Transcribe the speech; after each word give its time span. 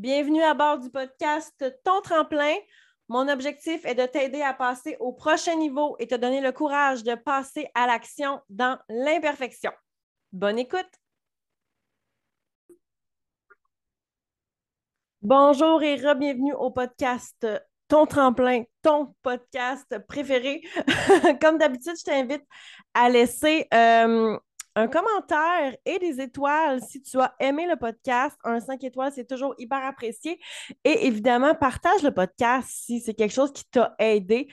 Bienvenue 0.00 0.42
à 0.42 0.54
bord 0.54 0.78
du 0.78 0.88
podcast 0.88 1.62
Ton 1.84 2.00
tremplin. 2.00 2.54
Mon 3.08 3.28
objectif 3.28 3.84
est 3.84 3.94
de 3.94 4.06
t'aider 4.06 4.40
à 4.40 4.54
passer 4.54 4.96
au 4.98 5.12
prochain 5.12 5.56
niveau 5.56 5.94
et 5.98 6.06
te 6.06 6.14
donner 6.14 6.40
le 6.40 6.52
courage 6.52 7.02
de 7.02 7.14
passer 7.14 7.68
à 7.74 7.86
l'action 7.86 8.40
dans 8.48 8.78
l'imperfection. 8.88 9.70
Bonne 10.32 10.58
écoute. 10.58 10.88
Bonjour 15.20 15.82
et 15.82 15.96
re-bienvenue 15.96 16.54
au 16.54 16.70
podcast 16.70 17.46
Ton 17.86 18.06
tremplin, 18.06 18.62
ton 18.80 19.14
podcast 19.20 19.98
préféré. 20.08 20.62
Comme 21.42 21.58
d'habitude, 21.58 21.98
je 21.98 22.04
t'invite 22.04 22.46
à 22.94 23.10
laisser 23.10 23.68
euh, 23.74 24.38
un 24.80 24.88
commentaire 24.88 25.76
et 25.84 25.98
des 25.98 26.20
étoiles 26.20 26.80
si 26.82 27.02
tu 27.02 27.20
as 27.20 27.34
aimé 27.38 27.66
le 27.68 27.76
podcast. 27.76 28.36
Un 28.44 28.60
5 28.60 28.82
étoiles, 28.84 29.12
c'est 29.14 29.26
toujours 29.26 29.54
hyper 29.58 29.84
apprécié. 29.84 30.40
Et 30.84 31.06
évidemment, 31.06 31.54
partage 31.54 32.02
le 32.02 32.12
podcast 32.12 32.68
si 32.70 33.00
c'est 33.00 33.14
quelque 33.14 33.34
chose 33.34 33.52
qui 33.52 33.64
t'a 33.70 33.94
aidé. 33.98 34.48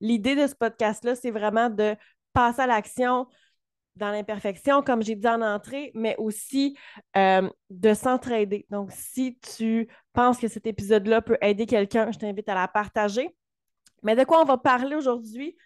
L'idée 0.00 0.36
de 0.36 0.46
ce 0.46 0.54
podcast-là, 0.54 1.16
c'est 1.16 1.32
vraiment 1.32 1.68
de 1.68 1.96
passer 2.32 2.62
à 2.62 2.66
l'action 2.66 3.26
dans 3.96 4.10
l'imperfection, 4.10 4.82
comme 4.82 5.02
j'ai 5.02 5.16
dit 5.16 5.28
en 5.28 5.42
entrée, 5.42 5.90
mais 5.94 6.14
aussi 6.16 6.78
euh, 7.16 7.50
de 7.68 7.92
s'entraider. 7.92 8.64
Donc, 8.70 8.90
si 8.92 9.38
tu 9.56 9.88
penses 10.12 10.38
que 10.38 10.48
cet 10.48 10.66
épisode-là 10.66 11.20
peut 11.22 11.36
aider 11.42 11.66
quelqu'un, 11.66 12.10
je 12.12 12.18
t'invite 12.18 12.48
à 12.48 12.54
la 12.54 12.68
partager. 12.68 13.34
Mais 14.02 14.14
de 14.14 14.24
quoi 14.24 14.40
on 14.40 14.44
va 14.44 14.58
parler 14.58 14.94
aujourd'hui? 14.94 15.56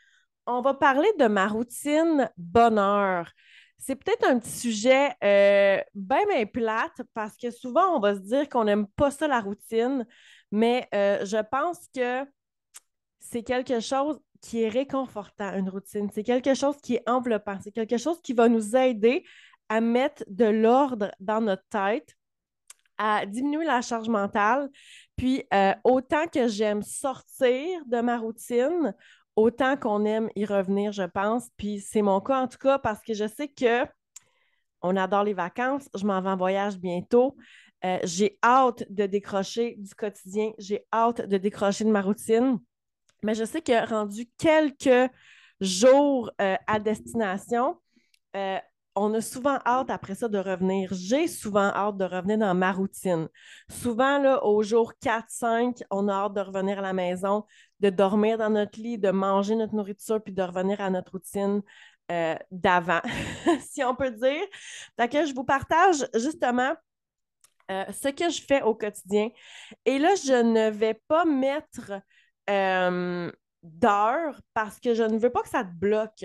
On 0.46 0.62
va 0.62 0.74
parler 0.74 1.08
de 1.18 1.26
ma 1.26 1.46
routine 1.48 2.30
bonheur. 2.36 3.30
C'est 3.78 3.96
peut-être 3.96 4.28
un 4.28 4.38
petit 4.38 4.50
sujet 4.50 5.10
euh, 5.22 5.80
bien, 5.94 6.24
bien 6.28 6.46
plate 6.46 7.02
parce 7.14 7.36
que 7.36 7.50
souvent, 7.50 7.96
on 7.96 8.00
va 8.00 8.14
se 8.14 8.20
dire 8.20 8.48
qu'on 8.48 8.64
n'aime 8.64 8.86
pas 8.96 9.10
ça, 9.10 9.28
la 9.28 9.40
routine, 9.40 10.06
mais 10.50 10.88
euh, 10.94 11.24
je 11.24 11.38
pense 11.50 11.86
que 11.94 12.24
c'est 13.20 13.42
quelque 13.42 13.80
chose 13.80 14.18
qui 14.40 14.62
est 14.62 14.68
réconfortant, 14.68 15.54
une 15.54 15.68
routine. 15.68 16.08
C'est 16.12 16.22
quelque 16.22 16.54
chose 16.54 16.76
qui 16.82 16.94
est 16.94 17.08
enveloppant. 17.08 17.58
C'est 17.62 17.72
quelque 17.72 17.96
chose 17.96 18.20
qui 18.22 18.32
va 18.32 18.48
nous 18.48 18.76
aider 18.76 19.24
à 19.68 19.80
mettre 19.80 20.24
de 20.28 20.44
l'ordre 20.44 21.10
dans 21.20 21.40
notre 21.40 21.64
tête, 21.68 22.14
à 22.98 23.26
diminuer 23.26 23.64
la 23.64 23.82
charge 23.82 24.08
mentale. 24.08 24.68
Puis, 25.16 25.44
euh, 25.52 25.74
autant 25.84 26.26
que 26.28 26.48
j'aime 26.48 26.82
sortir 26.82 27.80
de 27.86 28.00
ma 28.00 28.18
routine, 28.18 28.94
autant 29.36 29.76
qu'on 29.76 30.04
aime 30.04 30.30
y 30.34 30.44
revenir, 30.44 30.92
je 30.92 31.04
pense. 31.04 31.48
Puis 31.56 31.80
c'est 31.80 32.02
mon 32.02 32.20
cas 32.20 32.40
en 32.40 32.48
tout 32.48 32.58
cas 32.58 32.78
parce 32.78 33.00
que 33.02 33.14
je 33.14 33.28
sais 33.28 33.48
que 33.48 33.84
on 34.82 34.96
adore 34.96 35.24
les 35.24 35.34
vacances. 35.34 35.88
Je 35.94 36.04
m'en 36.06 36.20
vais 36.20 36.30
en 36.30 36.36
voyage 36.36 36.78
bientôt. 36.78 37.36
Euh, 37.84 37.98
j'ai 38.04 38.38
hâte 38.42 38.84
de 38.90 39.06
décrocher 39.06 39.76
du 39.78 39.94
quotidien. 39.94 40.52
J'ai 40.58 40.86
hâte 40.92 41.26
de 41.26 41.36
décrocher 41.36 41.84
de 41.84 41.90
ma 41.90 42.02
routine. 42.02 42.58
Mais 43.22 43.34
je 43.34 43.44
sais 43.44 43.62
que 43.62 43.88
rendu 43.88 44.28
quelques 44.38 45.10
jours 45.60 46.30
euh, 46.40 46.56
à 46.66 46.78
destination, 46.78 47.76
euh, 48.36 48.58
on 48.94 49.12
a 49.12 49.20
souvent 49.20 49.58
hâte 49.66 49.90
après 49.90 50.14
ça 50.14 50.28
de 50.28 50.38
revenir. 50.38 50.90
J'ai 50.92 51.28
souvent 51.28 51.70
hâte 51.74 51.98
de 51.98 52.04
revenir 52.04 52.38
dans 52.38 52.54
ma 52.54 52.72
routine. 52.72 53.28
Souvent, 53.68 54.18
là, 54.18 54.42
au 54.44 54.62
jour 54.62 54.94
4-5, 55.02 55.82
on 55.90 56.08
a 56.08 56.12
hâte 56.12 56.34
de 56.34 56.40
revenir 56.40 56.78
à 56.78 56.82
la 56.82 56.92
maison, 56.94 57.44
de 57.80 57.90
dormir 57.90 58.38
dans 58.38 58.50
notre 58.50 58.78
lit, 58.80 58.98
de 58.98 59.10
manger 59.10 59.56
notre 59.56 59.74
nourriture, 59.74 60.22
puis 60.22 60.32
de 60.32 60.42
revenir 60.42 60.80
à 60.80 60.90
notre 60.90 61.12
routine 61.12 61.62
euh, 62.10 62.36
d'avant, 62.50 63.02
si 63.60 63.82
on 63.82 63.94
peut 63.94 64.10
dire. 64.10 64.44
Je 64.98 65.34
vous 65.34 65.44
partage 65.44 66.06
justement 66.14 66.74
euh, 67.70 67.84
ce 67.92 68.08
que 68.08 68.30
je 68.30 68.40
fais 68.42 68.62
au 68.62 68.74
quotidien. 68.74 69.30
Et 69.84 69.98
là, 69.98 70.14
je 70.14 70.40
ne 70.40 70.70
vais 70.70 71.00
pas 71.08 71.24
mettre 71.24 71.92
euh, 72.48 73.32
d'heures 73.62 74.40
parce 74.54 74.78
que 74.78 74.94
je 74.94 75.02
ne 75.02 75.18
veux 75.18 75.30
pas 75.30 75.42
que 75.42 75.48
ça 75.48 75.64
te 75.64 75.74
bloque. 75.74 76.24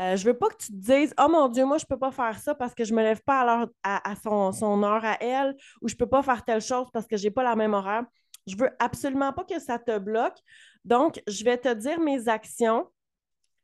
Euh, 0.00 0.16
je 0.16 0.24
veux 0.24 0.38
pas 0.38 0.48
que 0.48 0.56
tu 0.56 0.68
te 0.68 0.76
dises 0.76 1.14
Oh 1.22 1.28
mon 1.28 1.48
Dieu, 1.48 1.66
moi, 1.66 1.76
je 1.76 1.84
peux 1.84 1.98
pas 1.98 2.10
faire 2.10 2.38
ça 2.38 2.54
parce 2.54 2.74
que 2.74 2.84
je 2.84 2.94
me 2.94 3.02
lève 3.02 3.20
pas 3.22 3.68
à, 3.82 4.10
à, 4.10 4.16
son, 4.16 4.52
son, 4.52 4.82
heure 4.82 5.04
à 5.04 5.22
elle 5.22 5.54
ou 5.82 5.88
je 5.88 5.94
peux 5.94 6.08
pas 6.08 6.22
faire 6.22 6.42
telle 6.44 6.62
chose 6.62 6.86
parce 6.94 7.06
que 7.06 7.18
j'ai 7.18 7.30
pas 7.30 7.42
la 7.42 7.56
même 7.56 7.74
horaire. 7.74 8.04
Je 8.46 8.56
veux 8.56 8.70
absolument 8.78 9.34
pas 9.34 9.44
que 9.44 9.58
ça 9.58 9.78
te 9.78 9.98
bloque. 9.98 10.38
Donc, 10.84 11.22
je 11.26 11.44
vais 11.44 11.58
te 11.58 11.72
dire 11.72 12.00
mes 12.00 12.28
actions 12.28 12.88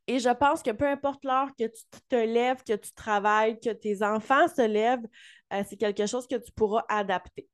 et 0.07 0.19
je 0.19 0.29
pense 0.29 0.63
que 0.63 0.71
peu 0.71 0.87
importe 0.87 1.25
l'heure 1.25 1.49
que 1.57 1.65
tu 1.65 1.83
te 2.07 2.15
lèves, 2.15 2.63
que 2.63 2.73
tu 2.73 2.93
travailles, 2.93 3.59
que 3.59 3.71
tes 3.71 4.03
enfants 4.03 4.47
se 4.47 4.65
lèvent, 4.65 5.05
euh, 5.53 5.63
c'est 5.67 5.75
quelque 5.75 6.05
chose 6.05 6.27
que 6.27 6.35
tu 6.35 6.51
pourras 6.53 6.85
adapter. 6.87 7.49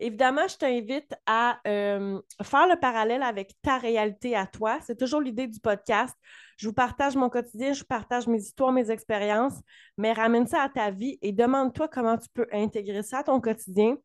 Évidemment, 0.00 0.46
je 0.48 0.56
t'invite 0.56 1.14
à 1.26 1.58
euh, 1.66 2.20
faire 2.42 2.66
le 2.68 2.78
parallèle 2.78 3.22
avec 3.22 3.52
ta 3.62 3.78
réalité 3.78 4.36
à 4.36 4.46
toi. 4.46 4.78
C'est 4.82 4.98
toujours 4.98 5.20
l'idée 5.20 5.46
du 5.46 5.60
podcast. 5.60 6.16
Je 6.56 6.68
vous 6.68 6.74
partage 6.74 7.16
mon 7.16 7.28
quotidien, 7.28 7.72
je 7.72 7.82
partage 7.82 8.26
mes 8.26 8.38
histoires, 8.38 8.72
mes 8.72 8.90
expériences, 8.90 9.58
mais 9.96 10.12
ramène 10.12 10.46
ça 10.46 10.62
à 10.62 10.68
ta 10.68 10.90
vie 10.90 11.18
et 11.20 11.32
demande-toi 11.32 11.88
comment 11.88 12.16
tu 12.16 12.28
peux 12.32 12.46
intégrer 12.52 13.02
ça 13.02 13.18
à 13.18 13.22
ton 13.24 13.40
quotidien. 13.40 13.96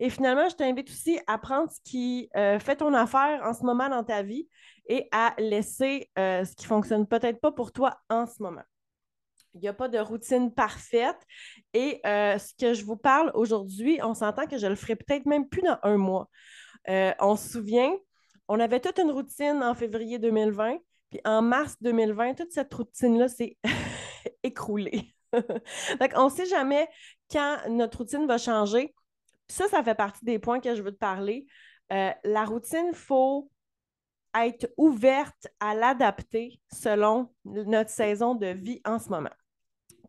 Et 0.00 0.10
finalement, 0.10 0.48
je 0.48 0.56
t'invite 0.56 0.90
aussi 0.90 1.20
à 1.26 1.38
prendre 1.38 1.70
ce 1.70 1.78
qui 1.84 2.28
euh, 2.36 2.58
fait 2.58 2.76
ton 2.76 2.92
affaire 2.94 3.40
en 3.44 3.54
ce 3.54 3.62
moment 3.62 3.88
dans 3.88 4.04
ta 4.04 4.22
vie 4.22 4.48
et 4.88 5.08
à 5.12 5.34
laisser 5.38 6.10
euh, 6.18 6.44
ce 6.44 6.56
qui 6.56 6.64
ne 6.64 6.68
fonctionne 6.68 7.06
peut-être 7.06 7.40
pas 7.40 7.52
pour 7.52 7.72
toi 7.72 7.96
en 8.10 8.26
ce 8.26 8.42
moment. 8.42 8.62
Il 9.54 9.60
n'y 9.60 9.68
a 9.68 9.72
pas 9.72 9.88
de 9.88 9.98
routine 9.98 10.52
parfaite. 10.52 11.18
Et 11.74 12.00
euh, 12.06 12.38
ce 12.38 12.54
que 12.54 12.74
je 12.74 12.84
vous 12.84 12.96
parle 12.96 13.30
aujourd'hui, 13.34 13.98
on 14.02 14.14
s'entend 14.14 14.46
que 14.46 14.58
je 14.58 14.66
le 14.66 14.74
ferai 14.74 14.96
peut-être 14.96 15.26
même 15.26 15.48
plus 15.48 15.62
dans 15.62 15.78
un 15.82 15.96
mois. 15.96 16.28
Euh, 16.88 17.12
on 17.20 17.36
se 17.36 17.48
souvient, 17.48 17.92
on 18.48 18.58
avait 18.58 18.80
toute 18.80 18.98
une 18.98 19.10
routine 19.10 19.62
en 19.62 19.74
février 19.74 20.18
2020, 20.18 20.78
puis 21.10 21.20
en 21.24 21.42
mars 21.42 21.76
2020, 21.80 22.34
toute 22.34 22.52
cette 22.52 22.72
routine-là 22.72 23.28
s'est 23.28 23.56
écroulée. 24.42 25.14
Donc, 25.32 26.12
on 26.16 26.24
ne 26.24 26.30
sait 26.30 26.46
jamais 26.46 26.88
quand 27.30 27.58
notre 27.68 27.98
routine 27.98 28.26
va 28.26 28.38
changer. 28.38 28.94
ça, 29.48 29.68
ça 29.68 29.82
fait 29.82 29.94
partie 29.94 30.24
des 30.24 30.38
points 30.38 30.60
que 30.60 30.74
je 30.74 30.82
veux 30.82 30.92
te 30.92 30.98
parler. 30.98 31.46
Euh, 31.92 32.10
la 32.24 32.44
routine, 32.44 32.86
il 32.88 32.96
faut 32.96 33.50
être 34.34 34.72
ouverte 34.76 35.48
à 35.60 35.74
l'adapter 35.74 36.60
selon 36.72 37.32
notre 37.44 37.90
saison 37.90 38.34
de 38.34 38.46
vie 38.46 38.80
en 38.84 38.98
ce 38.98 39.08
moment 39.08 39.30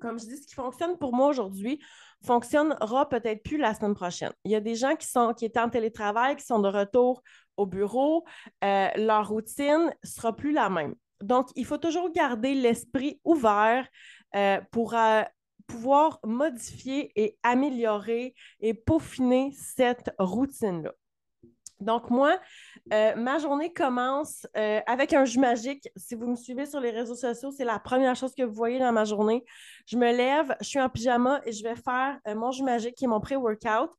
comme 0.04 0.20
je 0.20 0.26
dis, 0.26 0.38
ce 0.38 0.46
qui 0.46 0.54
fonctionne 0.54 0.98
pour 0.98 1.16
moi 1.16 1.30
aujourd'hui 1.30 1.80
fonctionnera 2.26 3.08
peut-être 3.08 3.42
plus 3.42 3.58
la 3.58 3.74
semaine 3.74 3.96
prochaine. 3.96 4.34
Il 4.44 4.52
y 4.52 4.56
a 4.56 4.60
des 4.60 4.76
gens 4.76 4.96
qui, 4.96 5.08
sont, 5.08 5.34
qui 5.34 5.46
étaient 5.46 5.62
en 5.62 5.70
télétravail, 5.70 6.36
qui 6.36 6.46
sont 6.46 6.60
de 6.60 6.68
retour 6.68 7.24
au 7.56 7.66
bureau, 7.66 8.26
euh, 8.64 8.90
leur 8.98 9.30
routine 9.30 9.94
ne 10.04 10.08
sera 10.08 10.36
plus 10.36 10.52
la 10.52 10.70
même. 10.70 10.96
Donc, 11.22 11.48
il 11.56 11.66
faut 11.66 11.78
toujours 11.78 12.12
garder 12.12 12.54
l'esprit 12.54 13.22
ouvert 13.24 13.88
euh, 14.36 14.60
pour 14.72 14.94
euh, 14.94 15.24
pouvoir 15.68 16.20
modifier 16.26 17.12
et 17.16 17.38
améliorer 17.44 18.36
et 18.60 18.74
peaufiner 18.74 19.54
cette 19.58 20.14
routine-là. 20.20 20.92
Donc, 21.84 22.10
moi, 22.10 22.40
euh, 22.92 23.16
ma 23.16 23.38
journée 23.38 23.72
commence 23.72 24.48
euh, 24.58 24.80
avec 24.88 25.14
un 25.14 25.26
jus 25.26 25.40
magique. 25.40 25.90
Si 25.96 26.16
vous 26.16 26.28
me 26.28 26.36
suivez 26.36 26.66
sur 26.66 26.80
les 26.80 26.92
réseaux 26.92 27.16
sociaux, 27.16 27.52
c'est 27.52 27.66
la 27.66 27.80
première 27.80 28.16
chose 28.16 28.34
que 28.34 28.44
vous 28.44 28.54
voyez 28.54 28.80
dans 28.80 28.92
ma 28.92 29.06
journée. 29.06 29.44
Je 29.86 29.98
me 29.98 30.12
lève, 30.12 30.56
je 30.62 30.68
suis 30.68 30.82
en 30.82 30.90
pyjama 30.90 31.42
et 31.46 31.52
je 31.52 31.64
vais 31.64 31.76
faire 31.76 32.20
euh, 32.28 32.36
mon 32.36 32.52
jus 32.52 32.64
magique 32.64 32.96
qui 32.96 33.06
est 33.06 33.08
mon 33.08 33.20
pré-workout. 33.20 33.92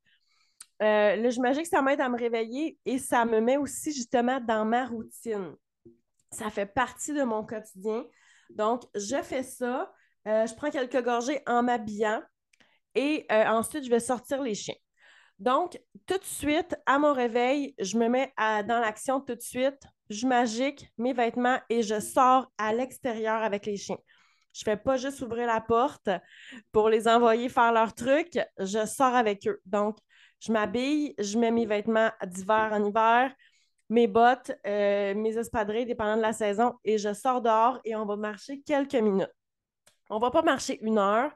le 0.81 1.31
jus 1.31 1.41
magique, 1.41 1.67
ça 1.67 1.83
m'aide 1.83 2.01
à 2.01 2.09
me 2.09 2.19
réveiller 2.19 2.79
et 2.85 2.99
ça 2.99 3.25
me 3.25 3.41
met 3.41 3.57
aussi 3.57 3.93
justement 3.93 4.41
dans 4.41 4.65
ma 4.65 4.87
routine. 4.87 5.55
Ça 6.31 6.51
fait 6.51 6.67
partie 6.67 7.13
de 7.13 7.23
mon 7.23 7.45
quotidien. 7.45 8.05
Donc, 8.51 8.83
je 8.95 9.23
fais 9.23 9.43
ça. 9.43 9.93
je 10.27 10.55
prends 10.55 10.71
quelques 10.71 11.03
gorgées 11.03 11.41
en 11.47 11.63
m'habillant 11.63 12.23
et 12.95 13.27
ensuite, 13.31 13.85
je 13.85 13.91
vais 13.91 14.01
sortir 14.01 14.43
les 14.43 14.55
chiens. 14.55 14.75
Donc, 15.39 15.81
tout 16.07 16.19
de 16.19 16.25
suite, 16.25 16.77
à 16.87 16.99
mon 16.99 17.13
réveil, 17.13 17.75
je 17.79 17.99
me 17.99 18.09
mets 18.09 18.33
dans 18.39 18.81
l'action 18.81 19.21
tout 19.21 19.35
de 19.35 19.41
suite. 19.41 19.83
Je 20.11 20.27
magique 20.27 20.91
mes 20.99 21.13
vêtements 21.13 21.59
et 21.69 21.83
je 21.83 21.99
sors 21.99 22.51
à 22.59 22.73
l'extérieur 22.73 23.43
avec 23.43 23.67
les 23.67 23.77
chiens. 23.77 23.99
Je 24.53 24.61
ne 24.61 24.65
fais 24.65 24.77
pas 24.77 24.97
juste 24.97 25.21
ouvrir 25.23 25.47
la 25.47 25.61
porte 25.61 26.09
pour 26.71 26.89
les 26.89 27.09
envoyer 27.09 27.49
faire 27.49 27.73
leur 27.73 27.95
truc. 27.95 28.39
Je 28.59 28.87
sors 28.87 29.15
avec 29.15 29.49
eux. 29.49 29.61
Donc, 29.67 29.99
je 30.41 30.53
m'habille, 30.53 31.15
je 31.19 31.39
mets 31.39 31.51
mes 31.51 31.67
vêtements 31.67 32.11
d'hiver 32.25 32.71
en 32.73 32.85
hiver, 32.85 33.35
mes 33.89 34.07
bottes, 34.07 34.53
euh, 34.67 35.15
mes 35.15 35.37
espadrilles, 35.37 35.87
dépendant 35.87 36.17
de 36.17 36.23
la 36.23 36.33
saison, 36.33 36.75
et 36.85 36.99
je 36.99 37.13
sors 37.13 37.41
dehors 37.41 37.81
et 37.85 37.97
on 37.97 38.05
va 38.05 38.17
marcher 38.17 38.61
quelques 38.61 38.95
minutes. 38.95 39.33
On 40.11 40.17
ne 40.17 40.21
va 40.21 40.31
pas 40.31 40.43
marcher 40.43 40.79
une 40.83 40.99
heure. 40.99 41.33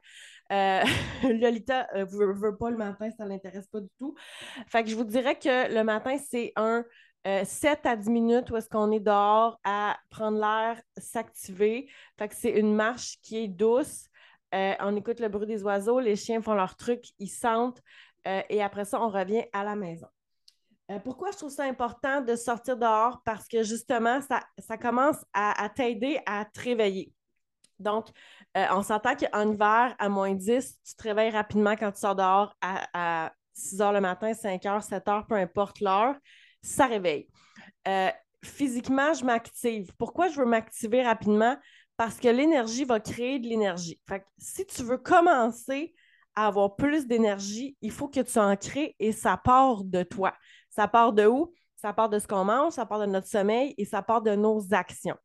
Euh, 0.53 0.83
Lolita 1.23 1.87
ne 1.95 2.03
euh, 2.03 2.33
veut, 2.33 2.57
pas 2.57 2.71
le 2.71 2.77
matin, 2.77 3.11
ça 3.11 3.25
ne 3.25 3.31
l'intéresse 3.31 3.67
pas 3.69 3.81
du 3.81 3.91
tout. 3.99 4.15
Fait 4.67 4.85
que 4.85 4.91
je 4.91 4.97
vous 4.97 5.05
dirais 5.05 5.39
que 5.39 5.73
le 5.75 5.83
matin, 5.85 6.17
c'est 6.19 6.53
un 6.57 6.85
7 7.25 7.81
euh, 7.87 7.91
à 7.91 7.97
10 7.97 8.11
minutes 8.11 8.51
où 8.51 8.57
est-ce 8.57 8.69
qu'on 8.69 8.91
est 8.93 9.01
dehors 9.01 9.61
à 9.65 9.99
prendre 10.09 10.39
l'air, 10.39 10.81
s'activer. 10.97 11.91
Fait 12.19 12.29
que 12.29 12.35
c'est 12.35 12.59
une 12.59 12.75
marche 12.75 13.19
qui 13.23 13.39
est 13.39 13.49
douce. 13.49 14.07
on 14.53 14.97
écoute 14.97 15.21
le 15.21 15.29
bruit 15.29 15.47
des 15.47 15.63
oiseaux, 15.63 16.01
les 16.01 16.17
chiens 16.17 16.41
font 16.41 16.55
leur 16.55 16.77
truc, 16.77 17.05
ils 17.19 17.29
sentent. 17.29 17.83
et 18.25 18.63
après 18.63 18.85
ça, 18.85 19.03
on 19.03 19.11
revient 19.11 19.45
à 19.53 19.65
la 19.65 19.77
maison. 19.77 20.09
Euh, 20.91 20.99
pourquoi 21.01 21.31
je 21.33 21.37
trouve 21.37 21.51
ça 21.51 21.65
important 21.65 22.23
de 22.23 22.35
sortir 22.35 22.77
dehors? 22.77 23.21
Parce 23.25 23.47
que 23.47 23.63
justement, 23.63 24.21
ça, 24.23 24.79
commence 24.79 25.19
à, 25.35 25.69
t'aider 25.69 26.19
à 26.25 26.45
te 26.47 26.61
réveiller. 26.61 27.13
Donc, 27.79 28.09
euh, 28.57 28.67
on 28.73 28.83
s'entend 28.83 29.15
qu'en 29.15 29.53
hiver, 29.53 29.95
à 29.99 30.09
moins 30.09 30.35
10, 30.35 30.79
tu 30.85 30.95
te 30.95 31.03
réveilles 31.03 31.31
rapidement 31.31 31.77
quand 31.77 31.93
tu 31.93 32.01
sors 32.01 32.15
dehors 32.15 32.57
à, 32.61 33.33
6 33.55 33.79
h 33.79 33.93
le 33.93 34.01
matin, 34.01 34.33
5 34.33 34.63
h, 34.63 34.81
7 34.83 35.05
h, 35.07 35.27
peu 35.27 35.35
importe 35.35 35.81
l'heure, 35.81 36.15
ça 36.63 36.87
réveille. 36.87 37.29
Euh, 37.87 38.11
physiquement, 38.45 39.13
je 39.13 39.25
m'active. 39.25 39.91
Pourquoi 39.99 40.29
je 40.29 40.39
veux 40.41 40.47
m'activer 40.47 41.03
rapidement? 41.03 41.57
Parce 41.97 42.19
que 42.19 42.29
l'énergie 42.29 42.85
va 42.85 43.01
créer 43.01 43.41
de 43.41 43.49
l'énergie. 43.49 44.01
si 44.39 44.65
tu 44.67 44.83
veux 44.85 44.99
commencer 44.99 45.95
à 46.37 46.47
avoir 46.47 46.77
plus 46.77 47.07
d'énergie, 47.07 47.77
il 47.83 47.91
faut 47.91 48.07
que 48.07 48.21
tu 48.21 48.39
en 48.39 48.57
crées 48.57 48.95
et 49.01 49.11
ça 49.11 49.37
part 49.37 49.83
de 49.83 50.05
toi. 50.05 50.35
Ça 50.71 50.87
part 50.87 51.13
de 51.13 51.27
où? 51.27 51.53
Ça 51.75 51.93
part 51.93 52.09
de 52.09 52.19
ce 52.19 52.27
qu'on 52.27 52.45
mange, 52.45 52.75
ça 52.75 52.87
part 52.87 53.01
de 53.01 53.07
notre 53.07 53.27
sommeil 53.27 53.75
et 53.77 53.85
ça 53.85 54.03
part 54.03 54.23
de 54.23 54.35
nos 54.35 54.73
actions. 54.73 55.17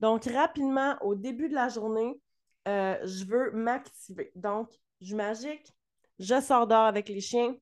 Donc, 0.00 0.24
rapidement, 0.24 0.96
au 1.02 1.14
début 1.14 1.48
de 1.48 1.54
la 1.54 1.68
journée, 1.68 2.18
euh, 2.68 2.96
je 3.04 3.24
veux 3.24 3.50
m'activer. 3.52 4.30
Donc, 4.34 4.70
je 5.00 5.16
magique, 5.16 5.72
je 6.18 6.40
sors 6.40 6.66
dehors 6.66 6.86
avec 6.86 7.08
les 7.08 7.20
chiens. 7.20 7.54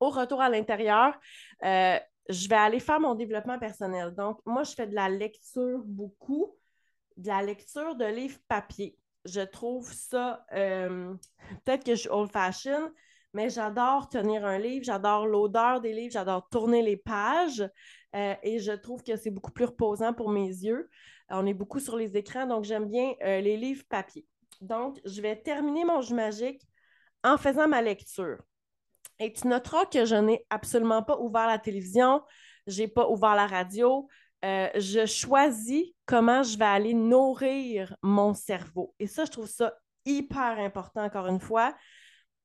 Au 0.00 0.10
retour 0.10 0.40
à 0.40 0.48
l'intérieur, 0.48 1.18
euh, 1.64 1.98
je 2.28 2.48
vais 2.48 2.56
aller 2.56 2.80
faire 2.80 3.00
mon 3.00 3.14
développement 3.14 3.58
personnel. 3.58 4.14
Donc, 4.14 4.38
moi, 4.46 4.62
je 4.62 4.72
fais 4.72 4.86
de 4.86 4.94
la 4.94 5.08
lecture 5.08 5.82
beaucoup, 5.84 6.56
de 7.16 7.28
la 7.28 7.42
lecture 7.42 7.96
de 7.96 8.04
livres 8.04 8.38
papier. 8.48 8.96
Je 9.24 9.40
trouve 9.40 9.92
ça, 9.92 10.46
euh, 10.52 11.14
peut-être 11.64 11.84
que 11.84 11.94
je 11.94 12.00
suis 12.00 12.08
old-fashioned, 12.08 12.92
mais 13.34 13.50
j'adore 13.50 14.08
tenir 14.08 14.46
un 14.46 14.58
livre, 14.58 14.84
j'adore 14.84 15.26
l'odeur 15.26 15.80
des 15.80 15.92
livres, 15.92 16.12
j'adore 16.12 16.48
tourner 16.48 16.82
les 16.82 16.96
pages 16.96 17.68
et 18.14 18.58
je 18.58 18.72
trouve 18.72 19.02
que 19.02 19.16
c'est 19.16 19.30
beaucoup 19.30 19.50
plus 19.50 19.66
reposant 19.66 20.14
pour 20.14 20.30
mes 20.30 20.46
yeux. 20.46 20.88
On 21.30 21.46
est 21.46 21.54
beaucoup 21.54 21.80
sur 21.80 21.96
les 21.96 22.16
écrans, 22.16 22.46
donc 22.46 22.64
j'aime 22.64 22.86
bien 22.86 23.12
euh, 23.22 23.40
les 23.40 23.56
livres 23.56 23.84
papier. 23.88 24.26
Donc, 24.60 24.98
je 25.04 25.20
vais 25.20 25.36
terminer 25.36 25.84
mon 25.84 26.00
jeu 26.00 26.14
magique 26.14 26.62
en 27.22 27.36
faisant 27.36 27.68
ma 27.68 27.82
lecture. 27.82 28.38
Et 29.18 29.32
tu 29.32 29.46
noteras 29.48 29.86
que 29.86 30.04
je 30.04 30.14
n'ai 30.14 30.46
absolument 30.50 31.02
pas 31.02 31.18
ouvert 31.18 31.46
la 31.46 31.58
télévision, 31.58 32.22
je 32.66 32.82
n'ai 32.82 32.88
pas 32.88 33.08
ouvert 33.08 33.34
la 33.34 33.46
radio. 33.46 34.08
Euh, 34.44 34.68
je 34.76 35.04
choisis 35.04 35.86
comment 36.06 36.42
je 36.42 36.56
vais 36.56 36.64
aller 36.64 36.94
nourrir 36.94 37.96
mon 38.02 38.34
cerveau. 38.34 38.94
Et 39.00 39.08
ça, 39.08 39.24
je 39.24 39.32
trouve 39.32 39.48
ça 39.48 39.74
hyper 40.04 40.58
important, 40.58 41.02
encore 41.02 41.26
une 41.26 41.40
fois 41.40 41.74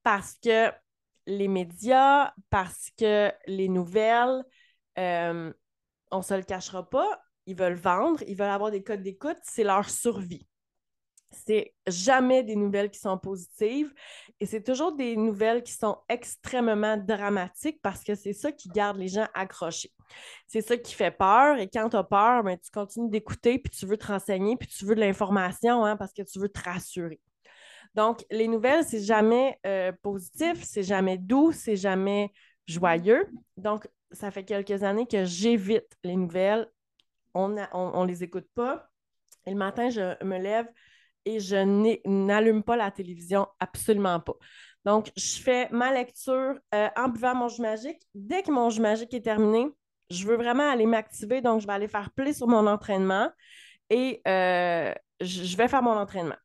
parce 0.04 0.36
que 0.44 0.72
les 1.26 1.48
médias, 1.48 2.34
parce 2.50 2.90
que 2.98 3.32
les 3.48 3.70
nouvelles, 3.70 4.44
euh, 5.00 5.52
on 6.12 6.18
ne 6.18 6.22
se 6.22 6.34
le 6.34 6.44
cachera 6.44 6.88
pas, 6.88 7.23
ils 7.46 7.56
veulent 7.56 7.74
vendre, 7.74 8.24
ils 8.28 8.36
veulent 8.36 8.50
avoir 8.50 8.72
des 8.72 8.84
codes 8.84 9.02
d'écoute, 9.02 9.38
c'est 9.44 9.64
leur 9.64 9.90
survie. 9.90 10.48
C'est 11.32 11.74
jamais 11.88 12.44
des 12.44 12.56
nouvelles 12.56 12.92
qui 12.92 13.00
sont 13.00 13.18
positives 13.18 13.92
et 14.40 14.46
c'est 14.46 14.62
toujours 14.62 14.92
des 14.92 15.16
nouvelles 15.16 15.64
qui 15.64 15.74
sont 15.74 15.98
extrêmement 16.08 16.96
dramatiques 16.96 17.80
parce 17.82 18.04
que 18.04 18.14
c'est 18.14 18.34
ça 18.34 18.52
qui 18.52 18.70
garde 18.70 18.98
les 18.98 19.08
gens 19.08 19.28
accrochés. 19.34 19.92
C'est 20.46 20.62
ça 20.62 20.78
qui 20.78 20.94
fait 20.94 21.10
peur 21.10 21.58
et 21.58 21.68
quand 21.68 21.90
tu 21.90 21.98
as 21.98 22.04
peur, 22.04 22.44
ben, 22.44 22.56
tu 22.60 22.70
continues 22.70 23.10
d'écouter 23.10 23.58
puis 23.58 23.76
tu 23.76 23.88
veux 23.88 23.98
te 23.98 24.06
renseigner 24.06 24.58
puis 24.58 24.68
tu 24.68 24.86
veux 24.86 24.94
de 24.94 25.00
l'information 25.00 25.84
hein, 25.84 25.98
parce 25.98 26.14
que 26.14 26.22
tu 26.22 26.38
veux 26.38 26.50
te 26.50 26.62
rassurer. 26.62 27.20
Donc, 27.96 28.26
les 28.32 28.48
nouvelles, 28.48 28.84
c'est 28.84 29.04
jamais 29.04 29.60
euh, 29.66 29.92
positif, 30.02 30.64
c'est 30.64 30.84
jamais 30.84 31.18
doux, 31.18 31.52
c'est 31.52 31.76
jamais 31.76 32.32
joyeux. 32.68 33.28
Donc, 33.58 33.88
ça 34.12 34.32
fait 34.32 34.44
quelques 34.44 34.84
années 34.84 35.06
que 35.06 35.26
j'évite 35.26 35.88
les 36.04 36.16
nouvelles. 36.16 36.68
On 37.34 37.50
ne 37.50 38.08
les 38.08 38.24
écoute 38.24 38.48
pas. 38.56 38.90
Et 39.46 39.52
le 39.52 39.58
matin, 39.58 39.90
je 39.90 40.24
me 40.24 40.38
lève 40.38 40.68
et 41.26 41.40
je 41.40 41.56
n'allume 42.06 42.64
pas 42.64 42.76
la 42.76 42.92
télévision, 42.92 43.48
absolument 43.60 44.20
pas. 44.20 44.36
Donc, 44.86 45.12
je 45.16 45.42
fais 45.42 45.70
ma 45.70 45.94
lecture 45.94 46.60
euh, 46.76 46.90
en 46.96 47.08
buvant 47.08 47.36
mon 47.36 47.48
jus 47.48 47.62
magique. 47.62 48.02
Dès 48.14 48.44
que 48.44 48.52
mon 48.52 48.70
jus 48.70 48.82
magique 48.82 49.14
est 49.14 49.22
terminé, 49.22 49.68
je 50.10 50.26
veux 50.28 50.36
vraiment 50.36 50.70
aller 50.70 50.86
m'activer, 50.86 51.42
donc 51.42 51.62
je 51.62 51.68
vais 51.68 51.74
aller 51.74 51.88
faire 51.88 52.12
plus 52.12 52.38
sur 52.38 52.48
mon 52.48 52.68
entraînement 52.68 53.30
et 53.90 54.22
euh, 54.28 54.94
je 55.22 55.58
vais 55.58 55.70
faire 55.70 55.82
mon 55.82 55.98
entraînement 55.98 56.36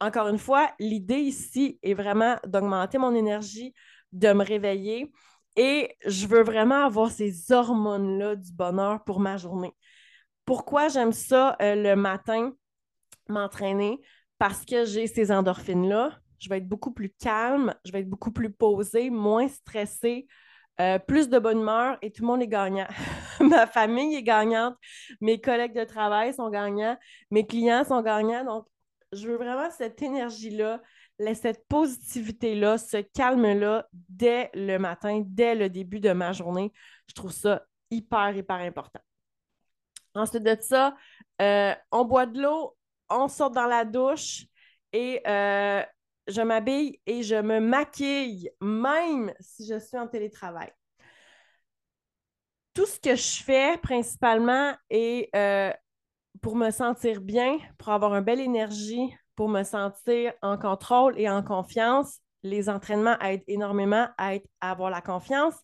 encore 0.00 0.28
une 0.28 0.38
fois, 0.38 0.70
l'idée 0.78 1.18
ici 1.18 1.78
est 1.82 1.94
vraiment 1.94 2.36
d'augmenter 2.46 2.98
mon 2.98 3.14
énergie, 3.14 3.74
de 4.12 4.32
me 4.32 4.44
réveiller 4.44 5.12
et 5.56 5.94
je 6.06 6.26
veux 6.26 6.42
vraiment 6.42 6.84
avoir 6.86 7.10
ces 7.10 7.52
hormones-là 7.52 8.36
du 8.36 8.52
bonheur 8.52 9.02
pour 9.04 9.20
ma 9.20 9.36
journée. 9.36 9.72
Pourquoi 10.48 10.88
j'aime 10.88 11.12
ça 11.12 11.58
euh, 11.60 11.74
le 11.74 11.94
matin, 11.94 12.54
m'entraîner? 13.28 14.00
Parce 14.38 14.64
que 14.64 14.86
j'ai 14.86 15.06
ces 15.06 15.30
endorphines-là. 15.30 16.18
Je 16.38 16.48
vais 16.48 16.56
être 16.56 16.66
beaucoup 16.66 16.90
plus 16.90 17.10
calme, 17.20 17.74
je 17.84 17.92
vais 17.92 18.00
être 18.00 18.08
beaucoup 18.08 18.32
plus 18.32 18.50
posée, 18.50 19.10
moins 19.10 19.46
stressée, 19.48 20.26
euh, 20.80 20.98
plus 20.98 21.28
de 21.28 21.38
bonne 21.38 21.60
humeur 21.60 21.98
et 22.00 22.10
tout 22.10 22.22
le 22.22 22.28
monde 22.28 22.40
est 22.40 22.48
gagnant. 22.48 22.86
Ma 23.40 23.66
famille 23.66 24.14
est 24.14 24.22
gagnante, 24.22 24.74
mes 25.20 25.38
collègues 25.38 25.74
de 25.74 25.84
travail 25.84 26.32
sont 26.32 26.48
gagnants, 26.48 26.96
mes 27.30 27.46
clients 27.46 27.84
sont 27.84 28.00
gagnants. 28.00 28.46
Donc, 28.46 28.66
je 29.12 29.28
veux 29.28 29.36
vraiment 29.36 29.68
cette 29.68 30.00
énergie-là, 30.00 30.80
cette 31.34 31.68
positivité-là, 31.68 32.78
ce 32.78 32.96
calme-là 32.96 33.86
dès 33.92 34.48
le 34.54 34.78
matin, 34.78 35.22
dès 35.26 35.54
le 35.54 35.68
début 35.68 36.00
de 36.00 36.12
ma 36.12 36.32
journée. 36.32 36.72
Je 37.06 37.12
trouve 37.12 37.32
ça 37.32 37.66
hyper, 37.90 38.34
hyper 38.34 38.56
important. 38.56 39.00
Ensuite 40.18 40.42
de 40.42 40.56
ça, 40.60 40.94
euh, 41.40 41.74
on 41.92 42.04
boit 42.04 42.26
de 42.26 42.42
l'eau, 42.42 42.76
on 43.08 43.28
sort 43.28 43.50
dans 43.50 43.66
la 43.66 43.84
douche 43.84 44.44
et 44.92 45.20
euh, 45.26 45.82
je 46.26 46.42
m'habille 46.42 47.00
et 47.06 47.22
je 47.22 47.36
me 47.36 47.60
maquille, 47.60 48.50
même 48.60 49.32
si 49.40 49.66
je 49.66 49.78
suis 49.78 49.96
en 49.96 50.06
télétravail. 50.06 50.72
Tout 52.74 52.86
ce 52.86 53.00
que 53.00 53.16
je 53.16 53.42
fais 53.42 53.78
principalement 53.78 54.74
est 54.90 55.34
euh, 55.34 55.72
pour 56.42 56.54
me 56.56 56.70
sentir 56.70 57.20
bien, 57.20 57.58
pour 57.78 57.90
avoir 57.90 58.14
une 58.14 58.24
belle 58.24 58.40
énergie, 58.40 59.14
pour 59.34 59.48
me 59.48 59.62
sentir 59.62 60.32
en 60.42 60.58
contrôle 60.58 61.18
et 61.18 61.28
en 61.28 61.42
confiance. 61.42 62.18
Les 62.42 62.68
entraînements 62.68 63.18
aident 63.20 63.42
énormément 63.48 64.08
à, 64.16 64.34
avoir 64.60 64.90
la 64.90 65.00
confiance. 65.00 65.54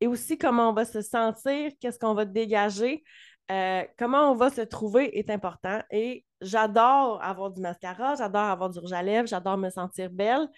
Et 0.00 0.06
aussi 0.06 0.36
comment 0.36 0.70
on 0.70 0.72
va 0.72 0.84
se 0.84 1.00
sentir, 1.00 1.70
qu'est-ce 1.80 1.98
qu'on 1.98 2.14
va 2.14 2.24
dégager, 2.24 3.04
euh, 3.50 3.84
comment 3.98 4.30
on 4.30 4.34
va 4.34 4.50
se 4.50 4.60
trouver 4.62 5.18
est 5.18 5.30
important. 5.30 5.80
Et 5.90 6.24
j'adore 6.40 7.22
avoir 7.22 7.50
du 7.50 7.60
mascara, 7.60 8.14
j'adore 8.14 8.42
avoir 8.42 8.70
du 8.70 8.78
rouge 8.78 8.92
à 8.92 9.02
lèvres, 9.02 9.28
j'adore 9.28 9.58
me 9.58 9.70
sentir 9.70 10.10
belle. 10.10 10.48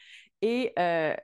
Et 0.43 0.73
euh, 0.79 1.15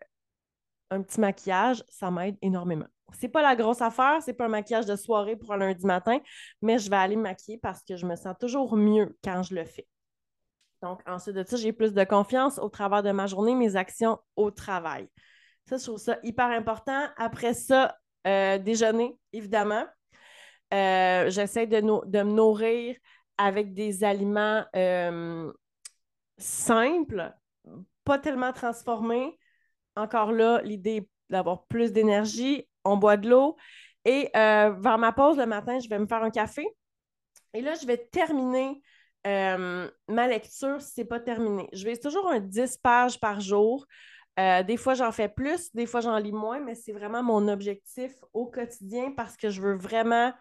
un 0.90 1.02
petit 1.02 1.21
maquillage, 1.21 1.85
ça 1.88 2.11
m'aide 2.11 2.37
énormément 2.43 2.87
c'est 3.19 3.29
pas 3.29 3.43
la 3.43 3.57
grosse 3.57 3.81
affaire, 3.81 4.23
c'est 4.23 4.35
pas 4.35 4.47
un 4.47 4.49
maquillage 4.49 4.87
de 4.87 4.97
soirée 4.97 5.37
pour 5.37 5.52
un 5.52 5.59
lundi 5.59 5.85
matin, 5.87 6.19
mais 6.62 6.79
je 6.79 6.90
vais 6.90 6.97
aller 6.97 7.17
me 7.17 7.23
maquiller 7.23 7.59
parce 7.59 7.83
que 7.83 7.97
je 7.97 8.07
me 8.07 8.17
sens 8.17 8.35
toujours 8.38 8.76
mieux 8.76 9.17
quand 9.25 9.43
je 9.43 9.55
le 9.55 9.64
fais. 9.64 9.87
Donc, 10.83 11.02
ensuite 11.07 11.37
de 11.37 11.45
ça, 11.45 11.57
j'ai 11.57 11.73
plus 11.73 11.93
de 11.93 12.05
confiance 12.05 12.59
au 12.59 12.69
travers 12.69 13.02
de 13.02 13.11
ma 13.11 13.26
journée, 13.26 13.55
mes 13.55 13.76
actions 13.76 14.19
au 14.37 14.50
travail. 14.50 15.09
Ça, 15.67 15.76
je 15.76 15.85
trouve 15.85 15.99
ça 15.99 16.19
hyper 16.23 16.47
important. 16.47 17.07
Après 17.17 17.52
ça, 17.52 17.97
euh, 18.26 18.59
déjeuner, 18.59 19.19
évidemment. 19.33 19.85
Euh, 20.73 21.31
j'essaie 21.31 21.67
de, 21.67 21.81
me 21.81 22.23
nourrir 22.23 22.97
avec 23.39 23.75
des 23.75 24.05
aliments 24.05 24.65
euh, 24.77 25.53
simples, 26.39 27.33
pas 28.05 28.19
tellement 28.19 28.53
transformés. 28.53 29.39
Encore 29.97 30.33
là, 30.33 30.61
l'idée 30.62 31.09
d'avoir 31.29 31.65
plus 31.67 31.93
d'énergie 31.93 32.67
on 32.85 32.97
boit 32.97 33.19
de 33.19 33.29
l'eau. 33.29 33.57
Et 34.07 34.31
euh, 34.35 34.71
vers 34.71 34.97
ma 34.97 35.12
pause 35.12 35.37
le 35.37 35.45
matin, 35.45 35.79
je 35.81 35.89
vais 35.89 35.99
me 35.99 36.07
faire 36.07 36.23
un 36.23 36.31
café. 36.31 36.67
Et 37.53 37.61
là, 37.61 37.75
je 37.75 37.87
vais 37.87 37.99
terminer 37.99 38.81
ma 39.27 40.27
lecture 40.29 40.81
si 40.81 40.95
ce 40.95 41.00
n'est 41.00 41.07
pas 41.07 41.21
terminé. 41.21 41.69
Je 41.75 41.85
vais 41.85 41.99
toujours 41.99 42.27
un 42.31 42.41
10 42.41 42.79
pages 42.79 43.21
par 43.21 43.41
jour. 43.41 43.85
Des 44.39 44.79
fois, 44.79 44.95
j'en 44.95 45.12
fais 45.12 45.29
plus, 45.29 45.71
des 45.75 45.85
fois, 45.85 46.00
j'en 46.00 46.17
lis 46.17 46.33
moins, 46.33 46.61
mais 46.61 46.75
c'est 46.75 46.93
vraiment 46.93 47.23
mon 47.23 47.47
objectif 47.49 48.12
au 48.33 48.47
quotidien 48.47 49.12
parce 49.15 49.37
que 49.37 49.50
je 49.50 49.61
veux 49.61 49.77
vraiment 49.77 50.33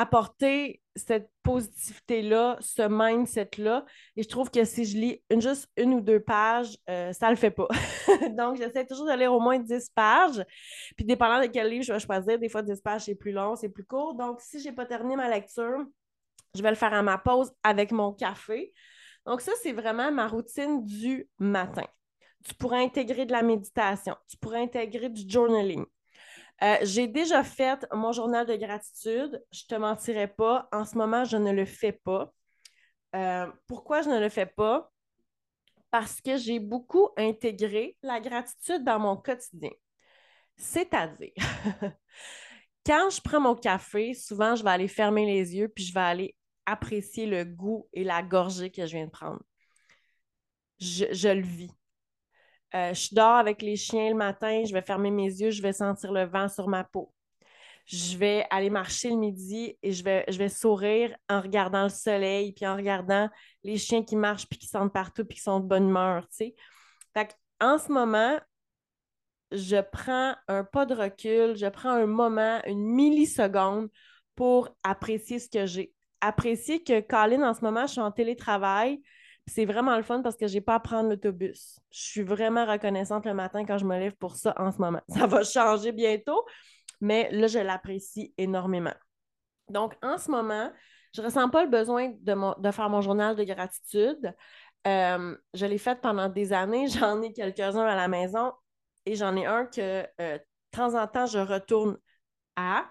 apporter 0.00 0.82
cette 0.94 1.30
positivité-là, 1.42 2.56
ce 2.60 2.82
mindset-là. 2.88 3.84
Et 4.16 4.22
je 4.22 4.28
trouve 4.28 4.50
que 4.50 4.64
si 4.64 4.84
je 4.84 4.96
lis 4.96 5.22
juste 5.38 5.68
une 5.76 5.94
ou 5.94 6.00
deux 6.00 6.20
pages, 6.20 6.76
euh, 6.90 7.12
ça 7.12 7.26
ne 7.26 7.30
le 7.32 7.36
fait 7.36 7.50
pas. 7.50 7.68
Donc, 8.36 8.56
j'essaie 8.56 8.86
toujours 8.86 9.06
de 9.06 9.16
lire 9.16 9.32
au 9.32 9.40
moins 9.40 9.58
10 9.58 9.90
pages. 9.94 10.44
Puis, 10.96 11.06
dépendant 11.06 11.40
de 11.40 11.46
quel 11.46 11.68
livre 11.68 11.84
je 11.84 11.92
vais 11.92 12.00
choisir, 12.00 12.38
des 12.38 12.48
fois, 12.48 12.62
10 12.62 12.80
pages, 12.80 13.04
c'est 13.04 13.14
plus 13.14 13.32
long, 13.32 13.56
c'est 13.56 13.68
plus 13.68 13.84
court. 13.84 14.14
Donc, 14.14 14.40
si 14.40 14.60
je 14.60 14.68
n'ai 14.68 14.74
pas 14.74 14.86
terminé 14.86 15.16
ma 15.16 15.30
lecture, 15.30 15.84
je 16.54 16.62
vais 16.62 16.70
le 16.70 16.76
faire 16.76 16.92
à 16.92 17.02
ma 17.02 17.18
pause 17.18 17.52
avec 17.62 17.90
mon 17.90 18.12
café. 18.12 18.72
Donc, 19.24 19.40
ça, 19.40 19.52
c'est 19.62 19.72
vraiment 19.72 20.12
ma 20.12 20.28
routine 20.28 20.84
du 20.84 21.28
matin. 21.38 21.84
tu 22.44 22.54
pourrais 22.54 22.82
intégrer 22.82 23.26
de 23.26 23.32
la 23.32 23.42
méditation, 23.42 24.14
tu 24.28 24.36
pourrais 24.36 24.62
intégrer 24.62 25.08
du 25.08 25.28
journaling. 25.28 25.84
Euh, 26.62 26.76
j'ai 26.82 27.06
déjà 27.06 27.44
fait 27.44 27.86
mon 27.92 28.12
journal 28.12 28.46
de 28.46 28.56
gratitude. 28.56 29.42
Je 29.52 29.62
ne 29.64 29.76
te 29.76 29.80
mentirai 29.80 30.28
pas. 30.28 30.68
En 30.72 30.84
ce 30.84 30.96
moment, 30.96 31.24
je 31.24 31.36
ne 31.36 31.52
le 31.52 31.64
fais 31.64 31.92
pas. 31.92 32.32
Euh, 33.14 33.46
pourquoi 33.66 34.02
je 34.02 34.08
ne 34.08 34.18
le 34.20 34.28
fais 34.28 34.46
pas? 34.46 34.90
Parce 35.90 36.20
que 36.20 36.36
j'ai 36.36 36.58
beaucoup 36.58 37.10
intégré 37.16 37.96
la 38.02 38.20
gratitude 38.20 38.84
dans 38.84 38.98
mon 38.98 39.16
quotidien. 39.16 39.70
C'est-à-dire, 40.56 41.32
quand 42.86 43.10
je 43.10 43.20
prends 43.20 43.40
mon 43.40 43.54
café, 43.54 44.14
souvent, 44.14 44.54
je 44.56 44.64
vais 44.64 44.70
aller 44.70 44.88
fermer 44.88 45.26
les 45.26 45.56
yeux 45.56 45.68
puis 45.68 45.84
je 45.84 45.94
vais 45.94 46.00
aller 46.00 46.36
apprécier 46.66 47.26
le 47.26 47.44
goût 47.44 47.88
et 47.92 48.04
la 48.04 48.22
gorgée 48.22 48.70
que 48.70 48.84
je 48.86 48.96
viens 48.96 49.06
de 49.06 49.10
prendre. 49.10 49.40
Je, 50.78 51.28
le 51.28 51.42
vis. 51.42 51.70
Euh, 52.74 52.92
je 52.94 53.14
dors 53.14 53.36
avec 53.36 53.62
les 53.62 53.76
chiens 53.76 54.10
le 54.10 54.16
matin, 54.16 54.64
je 54.66 54.72
vais 54.72 54.82
fermer 54.82 55.10
mes 55.10 55.28
yeux, 55.28 55.50
je 55.50 55.62
vais 55.62 55.72
sentir 55.72 56.12
le 56.12 56.24
vent 56.24 56.48
sur 56.48 56.68
ma 56.68 56.84
peau. 56.84 57.12
Je 57.86 58.16
vais 58.16 58.44
aller 58.50 58.70
marcher 58.70 59.10
le 59.10 59.16
midi 59.16 59.78
et 59.82 59.92
je 59.92 60.02
vais, 60.02 60.24
je 60.28 60.36
vais 60.36 60.48
sourire 60.48 61.16
en 61.28 61.40
regardant 61.40 61.84
le 61.84 61.88
soleil, 61.88 62.52
puis 62.52 62.66
en 62.66 62.74
regardant 62.74 63.28
les 63.62 63.78
chiens 63.78 64.02
qui 64.02 64.16
marchent, 64.16 64.48
puis 64.48 64.58
qui 64.58 64.66
sentent 64.66 64.92
partout, 64.92 65.24
puis 65.24 65.36
qui 65.36 65.42
sont 65.42 65.60
de 65.60 65.66
bonne 65.66 65.88
humeur, 65.88 66.26
tu 66.28 66.36
sais. 66.36 66.54
en 67.60 67.78
ce 67.78 67.92
moment, 67.92 68.38
je 69.52 69.80
prends 69.80 70.34
un 70.48 70.64
pas 70.64 70.86
de 70.86 70.94
recul, 70.94 71.56
je 71.56 71.66
prends 71.66 71.90
un 71.90 72.06
moment, 72.06 72.60
une 72.66 72.84
milliseconde 72.84 73.88
pour 74.34 74.76
apprécier 74.82 75.38
ce 75.38 75.48
que 75.48 75.66
j'ai. 75.66 75.92
Apprécier 76.20 76.82
que 76.82 77.00
Colin, 77.00 77.48
en 77.48 77.54
ce 77.54 77.60
moment, 77.60 77.86
je 77.86 77.92
suis 77.92 78.00
en 78.00 78.10
télétravail, 78.10 79.00
c'est 79.46 79.64
vraiment 79.64 79.96
le 79.96 80.02
fun 80.02 80.22
parce 80.22 80.36
que 80.36 80.46
je 80.46 80.54
n'ai 80.54 80.60
pas 80.60 80.74
à 80.74 80.80
prendre 80.80 81.08
l'autobus. 81.10 81.78
Je 81.90 82.00
suis 82.00 82.22
vraiment 82.22 82.66
reconnaissante 82.66 83.26
le 83.26 83.34
matin 83.34 83.64
quand 83.64 83.78
je 83.78 83.84
me 83.84 83.98
lève 83.98 84.16
pour 84.16 84.36
ça 84.36 84.54
en 84.58 84.72
ce 84.72 84.78
moment. 84.78 85.00
Ça 85.08 85.26
va 85.26 85.44
changer 85.44 85.92
bientôt, 85.92 86.44
mais 87.00 87.30
là, 87.30 87.46
je 87.46 87.58
l'apprécie 87.58 88.34
énormément. 88.38 88.94
Donc, 89.68 89.94
en 90.02 90.18
ce 90.18 90.30
moment, 90.30 90.72
je 91.14 91.20
ne 91.20 91.26
ressens 91.26 91.48
pas 91.50 91.64
le 91.64 91.70
besoin 91.70 92.12
de, 92.20 92.70
faire 92.70 92.90
mon 92.90 93.00
journal 93.00 93.36
de 93.36 93.44
gratitude. 93.44 94.34
Euh, 94.86 95.36
je 95.54 95.66
l'ai 95.66 95.78
fait 95.78 96.00
pendant 96.00 96.28
des 96.28 96.52
années. 96.52 96.88
J'en 96.98 97.22
ai 97.22 97.32
quelques-uns 97.32 97.86
à 97.86 97.96
la 97.96 98.08
maison 98.08 98.52
et 99.06 99.14
j'en 99.14 99.36
ai 99.36 99.46
un 99.46 99.64
que 99.66 100.04
euh, 100.20 100.38
de 100.38 100.42
temps 100.72 101.00
en 101.00 101.06
temps, 101.06 101.26
je 101.26 101.38
retourne 101.38 101.96
à. 102.56 102.84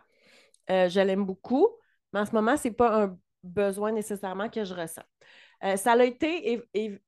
Euh, 0.72 0.90
je 0.90 1.00
l'aime 1.02 1.26
beaucoup, 1.26 1.68
mais 2.14 2.22
en 2.22 2.26
ce 2.26 2.32
moment, 2.32 2.58
ce 2.58 2.68
n'est 2.68 2.74
pas 2.74 3.04
un 3.04 3.18
besoin 3.44 3.92
nécessairement 3.92 4.50
que 4.50 4.64
je 4.64 4.74
ressens. 4.74 5.04
Euh, 5.66 5.78
ça 5.78 5.94
a 5.94 6.04
été, 6.04 6.62
et, 6.74 7.02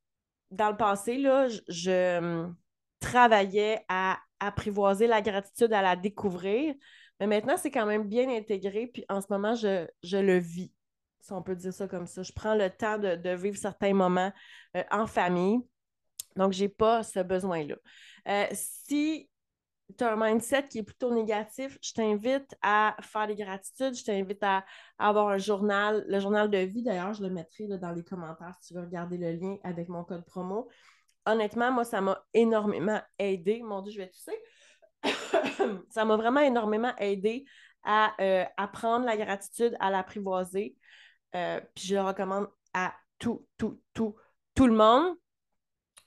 dans 0.51 0.71
le 0.71 0.77
passé, 0.77 1.17
là, 1.17 1.47
je, 1.67 2.17
hum, 2.17 2.55
travaillais 2.99 3.85
à 3.87 4.17
apprivoiser 4.39 5.07
la 5.07 5.21
gratitude, 5.21 5.73
à 5.73 5.81
la 5.81 5.95
découvrir, 5.95 6.75
mais 7.19 7.27
maintenant, 7.27 7.57
c'est 7.57 7.71
quand 7.71 7.85
même 7.85 8.07
bien 8.07 8.29
intégré, 8.29 8.87
puis 8.87 9.05
en 9.09 9.21
ce 9.21 9.27
moment, 9.29 9.55
je, 9.55 9.87
le 10.17 10.37
vis, 10.37 10.71
si 11.19 11.33
on 11.33 11.41
peut 11.41 11.55
dire 11.55 11.73
ça 11.73 11.87
comme 11.87 12.07
ça. 12.07 12.23
Je 12.23 12.31
prends 12.31 12.55
le 12.55 12.69
temps 12.69 12.97
de, 12.97 13.35
vivre 13.35 13.57
certains 13.57 13.93
moments 13.93 14.31
euh, 14.75 14.83
en 14.91 15.07
famille, 15.07 15.59
donc 16.35 16.53
je 16.53 16.63
n'ai 16.63 16.69
pas 16.69 17.03
ce 17.03 17.19
besoin-là. 17.19 17.75
Euh, 18.27 18.45
si 18.51 19.29
tu 19.95 20.03
as 20.03 20.13
un 20.13 20.15
mindset 20.15 20.67
qui 20.67 20.79
est 20.79 20.83
plutôt 20.83 21.13
négatif, 21.13 21.77
je 21.81 21.93
t'invite 21.93 22.55
à 22.61 22.95
faire 23.01 23.27
des 23.27 23.35
gratitudes, 23.35 23.95
je 23.95 24.03
t'invite 24.03 24.43
à, 24.43 24.65
avoir 24.97 25.29
un 25.29 25.37
journal, 25.37 26.03
le 26.07 26.19
journal 26.19 26.49
de 26.49 26.57
vie 26.57 26.83
d'ailleurs, 26.83 27.13
je 27.13 27.23
le 27.23 27.29
mettrai 27.29 27.67
dans 27.67 27.91
les 27.91 28.03
commentaires 28.03 28.55
si 28.61 28.69
tu 28.69 28.73
veux 28.73 28.85
regarder 28.85 29.17
le 29.17 29.31
lien 29.33 29.57
avec 29.63 29.87
mon 29.87 30.03
code 30.03 30.25
promo. 30.25 30.67
Honnêtement, 31.25 31.71
moi, 31.71 31.83
ça 31.83 32.01
m'a 32.01 32.23
énormément 32.33 33.01
aidé. 33.19 33.61
Mon 33.61 33.81
Dieu, 33.81 33.91
je 33.91 33.97
vais 33.97 34.09
tousser. 34.09 34.37
ça 35.89 36.05
m'a 36.05 36.15
vraiment 36.15 36.39
énormément 36.39 36.95
aidé 36.97 37.45
à 37.83 38.13
euh, 38.21 38.45
apprendre 38.57 39.05
la 39.05 39.17
gratitude, 39.17 39.75
à 39.79 39.89
l'apprivoiser. 39.91 40.75
Euh, 41.35 41.59
puis 41.75 41.87
je 41.87 41.95
le 41.95 42.01
recommande 42.01 42.47
à 42.73 42.93
tout, 43.19 43.45
tout, 43.57 43.81
tout, 43.93 44.15
tout 44.55 44.67
le 44.67 44.73
monde. 44.73 45.15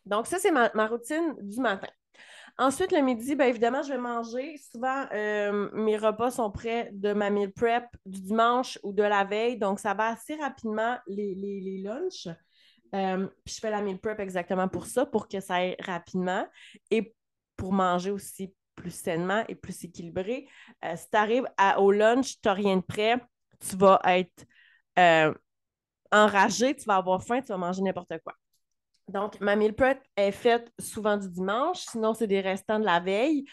Donc, 0.06 0.26
ça, 0.26 0.38
c'est 0.38 0.50
ma 0.50 0.86
routine 0.86 1.36
du 1.40 1.60
matin. 1.60 1.88
Ensuite, 2.60 2.92
le 2.92 3.00
midi, 3.00 3.34
bien 3.36 3.46
évidemment, 3.46 3.82
je 3.82 3.88
vais 3.88 3.98
manger. 3.98 4.58
Souvent, 4.58 5.06
euh, 5.14 5.70
mes 5.72 5.96
repas 5.96 6.30
sont 6.30 6.50
prêts 6.50 6.90
de 6.92 7.14
ma 7.14 7.30
meal 7.30 7.50
prep 7.50 7.86
du 8.04 8.20
dimanche 8.20 8.78
ou 8.82 8.92
de 8.92 9.02
la 9.02 9.24
veille. 9.24 9.56
Donc, 9.56 9.80
ça 9.80 9.94
va 9.94 10.08
assez 10.08 10.34
rapidement 10.34 10.98
les, 11.06 11.34
les, 11.34 11.78
lunchs. 11.78 12.28
Euh, 12.94 13.26
puis 13.46 13.54
je 13.54 13.60
fais 13.60 13.70
la 13.70 13.80
meal 13.80 13.98
prep 13.98 14.20
exactement 14.20 14.68
pour 14.68 14.84
ça, 14.84 15.06
pour 15.06 15.26
que 15.26 15.40
ça 15.40 15.54
aille 15.54 15.74
rapidement 15.80 16.46
et 16.90 17.14
pour 17.56 17.72
manger 17.72 18.10
aussi 18.10 18.54
plus 18.74 18.90
sainement 18.90 19.42
et 19.48 19.54
plus 19.54 19.82
équilibré. 19.82 20.46
Euh, 20.84 20.96
si 20.96 21.08
tu 21.08 21.16
arrives 21.16 21.46
au 21.78 21.90
lunch, 21.90 22.42
tu 22.42 22.46
n'as 22.46 22.52
rien 22.52 22.76
de 22.76 22.82
prêt, 22.82 23.16
tu 23.66 23.74
vas 23.76 24.02
être 24.04 24.44
enragé, 26.12 26.76
tu 26.76 26.84
vas 26.84 26.96
avoir 26.96 27.22
faim, 27.22 27.40
tu 27.40 27.48
vas 27.48 27.56
manger 27.56 27.80
n'importe 27.80 28.18
quoi. 28.22 28.34
Donc, 29.10 29.40
ma 29.40 29.56
meal 29.56 29.74
prep 29.74 30.00
est 30.16 30.30
faite 30.30 30.72
souvent 30.78 31.16
du 31.16 31.28
dimanche, 31.28 31.78
sinon 31.78 32.14
c'est 32.14 32.26
des 32.26 32.40
restants 32.40 32.78
de 32.78 32.84
la 32.84 33.00
veille. 33.00 33.44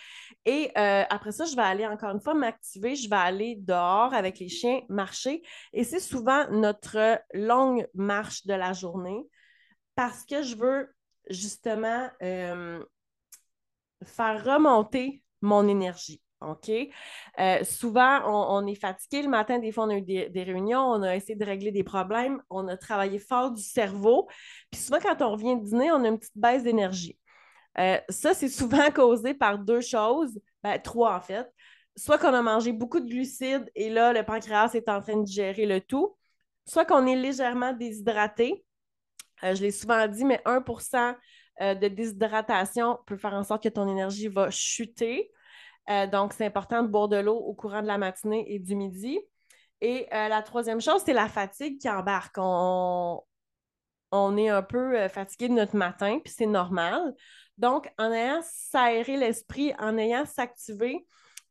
Et 0.45 0.71
euh, 0.77 1.03
après 1.09 1.31
ça, 1.31 1.45
je 1.45 1.55
vais 1.55 1.63
aller 1.63 1.85
encore 1.85 2.11
une 2.11 2.21
fois 2.21 2.35
m'activer, 2.35 2.95
je 2.95 3.09
vais 3.09 3.15
aller 3.15 3.55
dehors 3.59 4.13
avec 4.13 4.39
les 4.39 4.49
chiens, 4.49 4.81
marcher. 4.87 5.41
Et 5.73 5.83
c'est 5.83 5.99
souvent 5.99 6.47
notre 6.51 7.19
longue 7.33 7.87
marche 7.95 8.45
de 8.45 8.53
la 8.53 8.73
journée 8.73 9.25
parce 9.95 10.23
que 10.23 10.43
je 10.43 10.55
veux 10.55 10.93
justement 11.29 12.07
euh, 12.21 12.83
faire 14.03 14.45
remonter 14.45 15.23
mon 15.41 15.67
énergie. 15.67 16.21
OK? 16.41 16.69
Euh, 17.39 17.63
souvent, 17.63 18.21
on, 18.25 18.67
est 18.67 18.75
fatigué 18.75 19.23
le 19.23 19.29
matin. 19.29 19.59
Des 19.59 19.71
fois, 19.71 19.85
on 19.85 19.89
a 19.89 19.95
eu 19.95 20.01
des, 20.01 20.43
réunions, 20.43 20.81
on 20.81 21.01
a 21.01 21.15
essayé 21.15 21.35
de 21.35 21.45
régler 21.45 21.71
des 21.71 21.83
problèmes, 21.83 22.41
on 22.49 22.67
a 22.67 22.77
travaillé 22.77 23.19
fort 23.19 23.51
du 23.51 23.61
cerveau. 23.61 24.27
Puis 24.71 24.81
souvent, 24.81 24.99
quand 25.01 25.21
on 25.21 25.31
revient 25.31 25.57
dîner, 25.59 25.91
on 25.91 26.03
a 26.03 26.07
une 26.07 26.19
petite 26.19 26.37
baisse 26.37 26.63
d'énergie. 26.63 27.17
Euh, 27.79 27.97
ça, 28.09 28.33
c'est 28.33 28.49
souvent 28.49 28.89
causé 28.93 29.33
par 29.33 29.59
deux 29.59 29.81
choses, 29.81 30.39
ben, 30.63 30.79
trois 30.79 31.15
en 31.15 31.21
fait. 31.21 31.47
Soit 31.95 32.19
qu'on 32.19 32.33
a 32.33 32.41
mangé 32.41 32.71
beaucoup 32.71 32.99
de 32.99 33.09
glucides 33.09 33.69
et 33.75 33.89
là, 33.89 34.13
le 34.13 34.23
pancréas 34.23 34.71
est 34.75 34.89
en 34.89 35.01
train 35.01 35.17
de 35.17 35.27
gérer 35.27 35.65
le 35.65 35.81
tout. 35.81 36.15
Soit 36.65 36.85
qu'on 36.85 37.07
est 37.07 37.15
légèrement 37.15 37.73
déshydraté. 37.73 38.63
Euh, 39.43 39.55
je 39.55 39.61
l'ai 39.61 39.71
souvent 39.71 40.07
dit, 40.07 40.25
mais 40.25 40.41
1% 40.45 41.15
de 41.59 41.87
déshydratation 41.87 42.99
peut 43.07 43.17
faire 43.17 43.33
en 43.33 43.43
sorte 43.43 43.63
que 43.63 43.69
ton 43.69 43.87
énergie 43.87 44.27
va 44.27 44.51
chuter. 44.51 45.31
Euh, 45.89 46.07
donc, 46.07 46.33
c'est 46.33 46.45
important 46.45 46.83
de 46.83 46.87
boire 46.87 47.07
de 47.07 47.17
l'eau 47.17 47.37
au 47.37 47.53
courant 47.53 47.81
de 47.81 47.87
la 47.87 47.97
matinée 47.97 48.45
et 48.53 48.59
du 48.59 48.75
midi. 48.75 49.19
Et 49.81 50.07
euh, 50.13 50.27
la 50.27 50.41
troisième 50.41 50.81
chose, 50.81 51.01
c'est 51.05 51.13
la 51.13 51.29
fatigue 51.29 51.79
qui 51.79 51.89
embarque. 51.89 52.35
On, 52.37 53.23
est 54.37 54.49
un 54.49 54.63
peu 54.63 54.97
euh, 54.97 55.09
fatigué 55.09 55.49
de 55.49 55.53
notre 55.53 55.75
matin, 55.75 56.19
puis 56.23 56.33
c'est 56.35 56.45
normal. 56.45 57.13
Donc, 57.57 57.91
en 57.97 58.11
ayant 58.11 58.41
s'aérer 58.43 59.17
l'esprit, 59.17 59.73
en 59.79 59.97
ayant 59.97 60.25
s'activer, 60.25 61.05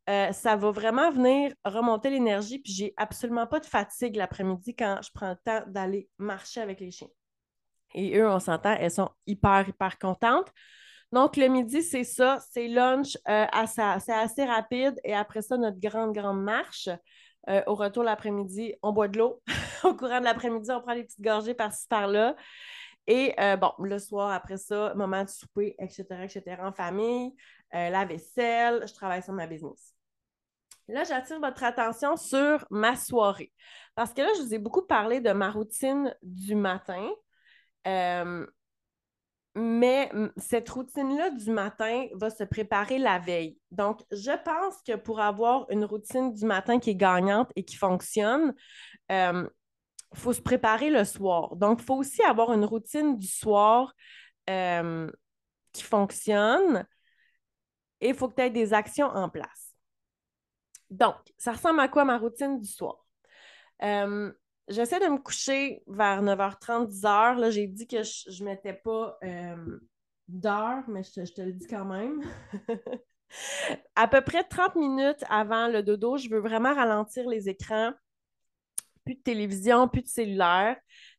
ça 0.09 0.55
va 0.55 0.71
vraiment 0.71 1.11
venir 1.11 1.52
remonter 1.64 2.11
l'énergie. 2.11 2.61
Puis 2.61 2.73
j'ai 2.73 2.95
absolument 2.97 3.49
pas 3.49 3.59
de 3.59 3.66
fatigue 3.66 4.14
l'après-midi 4.14 4.76
quand 4.76 5.00
je 5.02 5.11
prends 5.12 5.31
le 5.31 5.37
temps 5.45 5.64
d'aller 5.66 6.09
marcher 6.19 6.61
avec 6.61 6.78
les 6.78 6.93
chiens. 6.93 7.09
Et 7.95 8.16
eux, 8.16 8.28
on 8.28 8.38
s'entend, 8.38 8.76
elles 8.78 8.93
sont 8.93 9.11
hyper, 9.26 9.69
hyper 9.69 9.99
contentes. 9.99 10.52
Donc, 11.16 11.38
le 11.38 11.49
midi, 11.49 11.82
c'est 11.82 12.04
ça, 12.04 12.40
c'est 12.50 12.68
lunch, 12.68 13.16
euh, 13.26 13.46
c'est 13.70 14.12
assez 14.12 14.44
rapide. 14.44 15.00
Et 15.02 15.14
après 15.14 15.40
ça, 15.40 15.56
notre 15.56 15.80
grande, 15.80 16.12
grande 16.12 16.42
marche. 16.42 16.90
Euh, 17.49 17.62
au 17.66 17.75
retour 17.75 18.02
l'après-midi, 18.02 18.75
on 18.82 18.92
boit 18.92 19.08
de 19.08 19.16
l'eau. 19.16 19.42
au 19.85 19.94
courant 19.94 20.20
de 20.20 20.25
l'après-midi, 20.25 20.70
on 20.70 20.82
prend 20.82 20.94
des 20.94 21.04
petites 21.04 21.23
gorgées 21.23 21.54
par-ci, 21.54 21.88
par-là. 21.88 22.37
Et 23.06 23.32
euh, 23.40 23.56
bon, 23.56 23.73
le 23.78 23.99
soir, 23.99 24.30
après 24.30 24.58
ça, 24.58 24.92
moment 24.94 25.25
de 25.25 25.30
souper, 25.30 25.75
etc., 25.78 26.04
etc., 26.25 26.58
en 26.61 26.73
famille, 26.73 27.35
la 27.73 28.04
vaisselle, 28.04 28.85
je 28.87 28.92
travaille 28.92 29.23
sur 29.23 29.32
ma 29.32 29.46
business. 29.46 29.94
Là, 30.87 31.02
j'attire 31.04 31.40
votre 31.40 31.64
attention 31.64 32.16
sur 32.18 32.66
ma 32.68 32.94
soirée. 32.94 33.54
Parce 33.94 34.12
que 34.12 34.20
là, 34.20 34.28
je 34.37 34.42
vous 34.42 34.52
ai 34.52 34.58
beaucoup 34.58 34.82
parlé 34.82 35.23
de 35.23 35.32
ma 35.32 35.50
routine 35.50 36.14
du 36.23 36.54
matin 36.54 37.08
mais 39.57 40.11
cette 40.37 40.69
routine-là 40.69 41.31
du 41.31 41.51
matin 41.51 42.07
va 42.13 42.29
se 42.29 42.45
préparer 42.45 42.99
la 42.99 43.19
veille. 43.19 43.59
Donc, 43.71 44.03
je 44.13 44.33
pense 44.45 44.83
que 44.87 44.97
pour 44.97 45.19
avoir 45.19 45.65
une 45.71 45.87
routine 45.87 46.35
du 46.35 46.45
matin 46.45 46.79
qui 46.79 46.91
est 46.91 46.95
gagnante 46.95 47.51
et 47.57 47.65
qui 47.65 47.77
fonctionne, 47.77 48.55
il 49.09 49.15
euh, 49.15 49.49
faut 50.13 50.35
se 50.35 50.43
préparer 50.43 50.91
le 50.91 51.05
soir. 51.07 51.57
Donc, 51.57 51.81
il 51.81 51.87
faut 51.87 51.97
aussi 51.97 52.23
avoir 52.23 52.53
une 52.53 52.67
routine 52.67 53.17
du 53.17 53.27
soir 53.27 53.95
euh, 54.51 55.11
qui 55.73 55.83
fonctionne 55.83 56.87
et 58.03 58.11
il 58.11 58.15
faut 58.15 58.29
que 58.29 58.35
tu 58.35 58.43
aies 58.43 58.51
des 58.51 58.75
actions 58.75 59.07
en 59.07 59.31
place. 59.31 59.73
Donc, 60.91 61.17
ça 61.39 61.53
ressemble 61.53 61.81
à 61.81 61.89
quoi 61.89 62.05
ma 62.05 62.19
routine 62.19 62.61
du 62.61 62.69
soir? 62.69 63.07
Euh, 63.83 64.31
j'essaie 64.68 65.00
de 65.00 65.06
me 65.06 65.18
coucher 65.18 65.82
vers 65.87 66.23
9h30, 66.23 66.88
10h. 66.88 67.38
Là, 67.38 67.50
j'ai 67.50 67.66
dit 67.66 67.87
que 67.87 68.02
je 68.02 68.42
ne 68.42 68.49
mettais 68.49 68.73
pas 68.73 69.18
euh, 69.25 69.78
d'heure, 70.28 70.82
mais 70.88 71.02
je 71.02 71.23
te, 71.32 71.42
le 71.42 71.52
dis 71.52 71.66
quand 71.66 71.85
même. 71.85 72.23
à 73.94 74.08
peu 74.08 74.20
près 74.20 74.44
30 74.44 74.76
minutes 74.76 75.25
avant 75.28 75.68
le 75.68 75.82
dodo, 75.82 76.16
je 76.16 76.28
veux 76.28 76.40
vraiment 76.40 76.75
ralentir 76.75 77.28
les 77.28 77.49
écrans. 77.49 77.92
Plus 79.04 79.14
de 79.14 79.23
télévision, 79.23 79.88
plus 79.88 80.02
de 80.02 80.08
cellulaire. 80.08 80.76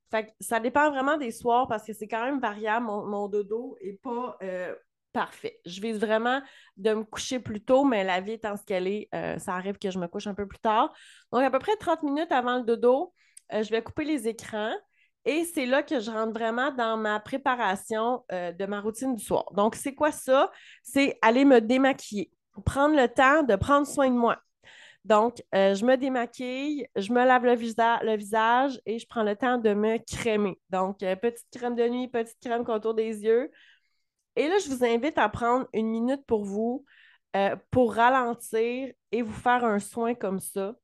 Fait 0.10 0.34
ça 0.40 0.60
dépend 0.60 0.90
vraiment 0.90 1.18
des 1.18 1.32
soirs 1.32 1.68
parce 1.68 1.86
que 1.86 1.94
c'est 1.94 2.08
quand 2.08 2.24
même 2.24 2.40
variable. 2.40 2.86
Mon, 2.86 3.28
dodo 3.28 3.78
n'est 3.84 3.94
pas 3.94 4.38
euh, 4.42 4.74
parfait. 5.12 5.60
Je 5.66 5.82
vise 5.82 6.00
vraiment 6.00 6.42
de 6.78 6.94
me 6.94 7.04
coucher 7.04 7.40
plus 7.40 7.62
tôt, 7.62 7.84
mais 7.84 8.04
la 8.04 8.22
vie 8.22 8.34
étant 8.34 8.56
ce 8.56 8.64
qu'elle 8.64 8.88
est, 8.88 9.10
euh, 9.16 9.38
ça 9.38 9.56
arrive 9.56 9.78
que 9.78 9.90
je 9.90 10.00
me 10.00 10.08
couche 10.08 10.28
un 10.28 10.34
peu 10.34 10.48
plus 10.48 10.60
tard. 10.60 10.94
Donc, 11.32 11.42
à 11.42 11.50
peu 11.50 11.60
près 11.60 11.76
30 11.76 12.04
minutes 12.04 12.32
avant 12.32 12.58
le 12.58 12.64
dodo, 12.64 13.14
euh, 13.54 13.64
je 13.64 13.72
vais 13.72 13.82
couper 13.82 14.04
les 14.04 14.28
écrans. 14.28 14.74
Et 15.26 15.44
c'est 15.44 15.66
là 15.66 15.84
que 15.84 16.00
je 16.00 16.10
rentre 16.10 16.34
vraiment 16.34 16.72
dans 16.72 16.98
ma 16.98 17.20
préparation 17.20 18.24
euh, 18.32 18.52
de 18.54 18.66
ma 18.66 18.80
routine 18.80 19.16
du 19.16 19.24
soir. 19.24 19.46
Donc, 19.54 19.76
c'est 19.76 19.94
quoi 19.94 20.12
ça? 20.12 20.52
C'est 20.84 21.18
aller 21.22 21.44
me 21.44 21.60
démaquiller, 21.60 22.32
prendre 22.66 22.96
le 22.96 23.08
temps 23.10 23.44
de 23.44 23.56
prendre 23.56 23.86
soin 23.86 24.10
de 24.10 24.16
moi. 24.16 24.38
Donc, 25.04 25.44
euh, 25.56 25.74
je 25.76 25.86
me 25.86 25.98
démaquille, 25.98 26.88
je 26.96 27.12
me 27.14 27.26
lave 27.26 27.46
le, 27.46 27.56
visage 28.16 28.82
et 28.86 29.00
je 29.00 29.08
prends 29.08 29.24
le 29.24 29.36
temps 29.36 29.58
de 29.58 29.74
me 29.74 29.98
crémer. 29.98 30.60
Donc, 30.70 31.00
petite 31.00 31.48
crème 31.52 31.76
de 31.76 31.88
nuit, 31.88 32.08
petite 32.10 32.40
crème 32.42 32.66
contour 32.66 32.94
des 32.94 33.24
yeux. 33.24 33.52
Et 34.36 34.48
là, 34.48 34.56
je 34.60 34.70
vous 34.70 34.84
invite 34.86 35.18
à 35.18 35.30
prendre 35.30 35.68
une 35.74 35.90
minute 35.90 36.26
pour 36.26 36.44
vous, 36.46 36.86
pour 37.72 37.94
ralentir 37.96 38.94
et 39.12 39.22
vous 39.22 39.34
faire 39.34 39.64
un 39.66 39.80
soin 39.80 40.14
comme 40.14 40.40
ça. 40.40 40.76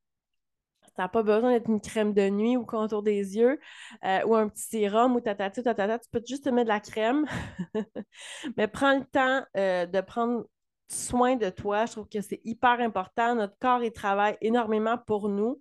Tu 0.95 1.01
n'as 1.01 1.07
pas 1.07 1.23
besoin 1.23 1.51
d'être 1.51 1.69
une 1.69 1.81
crème 1.81 2.13
de 2.13 2.29
nuit 2.29 2.55
ou 2.55 2.65
contour 2.65 3.01
des 3.01 3.35
yeux 3.37 3.59
euh, 4.05 4.23
ou 4.25 4.35
un 4.35 4.47
petit 4.47 4.63
sérum 4.63 5.15
ou 5.15 5.21
tatata, 5.21 5.63
tatata. 5.63 5.99
Tu 5.99 6.09
peux 6.11 6.21
juste 6.25 6.43
te 6.43 6.49
mettre 6.49 6.65
de 6.65 6.73
la 6.73 6.79
crème. 6.79 7.25
Mais 8.57 8.67
prends 8.67 8.97
le 8.97 9.05
temps 9.05 9.43
euh, 9.57 9.85
de 9.85 10.01
prendre 10.01 10.45
soin 10.87 11.35
de 11.35 11.49
toi. 11.49 11.85
Je 11.85 11.93
trouve 11.93 12.07
que 12.07 12.21
c'est 12.21 12.41
hyper 12.43 12.79
important. 12.79 13.35
Notre 13.35 13.57
corps, 13.59 13.83
il 13.83 13.91
travaille 13.91 14.37
énormément 14.41 14.97
pour 14.97 15.29
nous. 15.29 15.59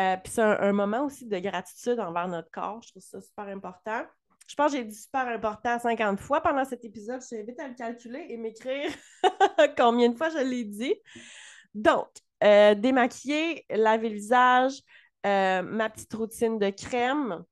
Euh, 0.00 0.16
puis 0.22 0.32
c'est 0.32 0.42
un, 0.42 0.72
moment 0.72 1.06
aussi 1.06 1.26
de 1.26 1.38
gratitude 1.38 1.98
envers 1.98 2.28
notre 2.28 2.50
corps. 2.50 2.80
Je 2.82 2.90
trouve 2.90 3.02
ça 3.02 3.20
super 3.20 3.48
important. 3.48 4.04
Je 4.46 4.54
pense 4.54 4.72
que 4.72 4.78
j'ai 4.78 4.84
dit 4.84 4.94
super 4.94 5.26
important 5.28 5.78
50 5.78 6.20
fois 6.20 6.40
pendant 6.40 6.64
cet 6.64 6.84
épisode. 6.84 7.20
Je 7.20 7.36
t'invite 7.36 7.58
à 7.58 7.68
le 7.68 7.74
calculer 7.74 8.26
et 8.28 8.36
m'écrire 8.36 8.90
combien 9.76 10.08
de 10.08 10.16
fois 10.16 10.30
je 10.30 10.38
l'ai 10.38 10.64
dit. 10.64 10.94
Donc, 11.74 12.08
euh, 12.44 12.74
démaquiller, 12.74 13.64
laver 13.70 14.10
le 14.10 14.14
visage, 14.14 14.74
euh, 15.26 15.62
ma 15.62 15.90
petite 15.90 16.12
routine 16.14 16.58
de 16.58 16.70
crème, 16.70 17.42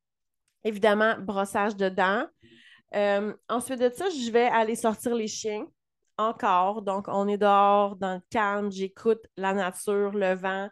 évidemment, 0.65 1.17
brossage 1.19 1.77
de 1.77 1.89
dents. 1.89 2.27
Euh, 2.95 3.35
ensuite 3.49 3.81
de 3.81 3.91
ça, 3.91 4.09
je 4.11 4.31
vais 4.31 4.47
aller 4.47 4.77
sortir 4.77 5.15
les 5.15 5.27
chiens 5.27 5.67
encore. 6.19 6.83
Donc, 6.83 7.07
on 7.09 7.27
est 7.27 7.39
dehors 7.39 7.97
dans 7.97 8.15
le 8.15 8.23
calme, 8.31 8.71
j'écoute 8.71 9.21
la 9.37 9.53
nature, 9.53 10.13
le 10.13 10.35
vent. 10.35 10.69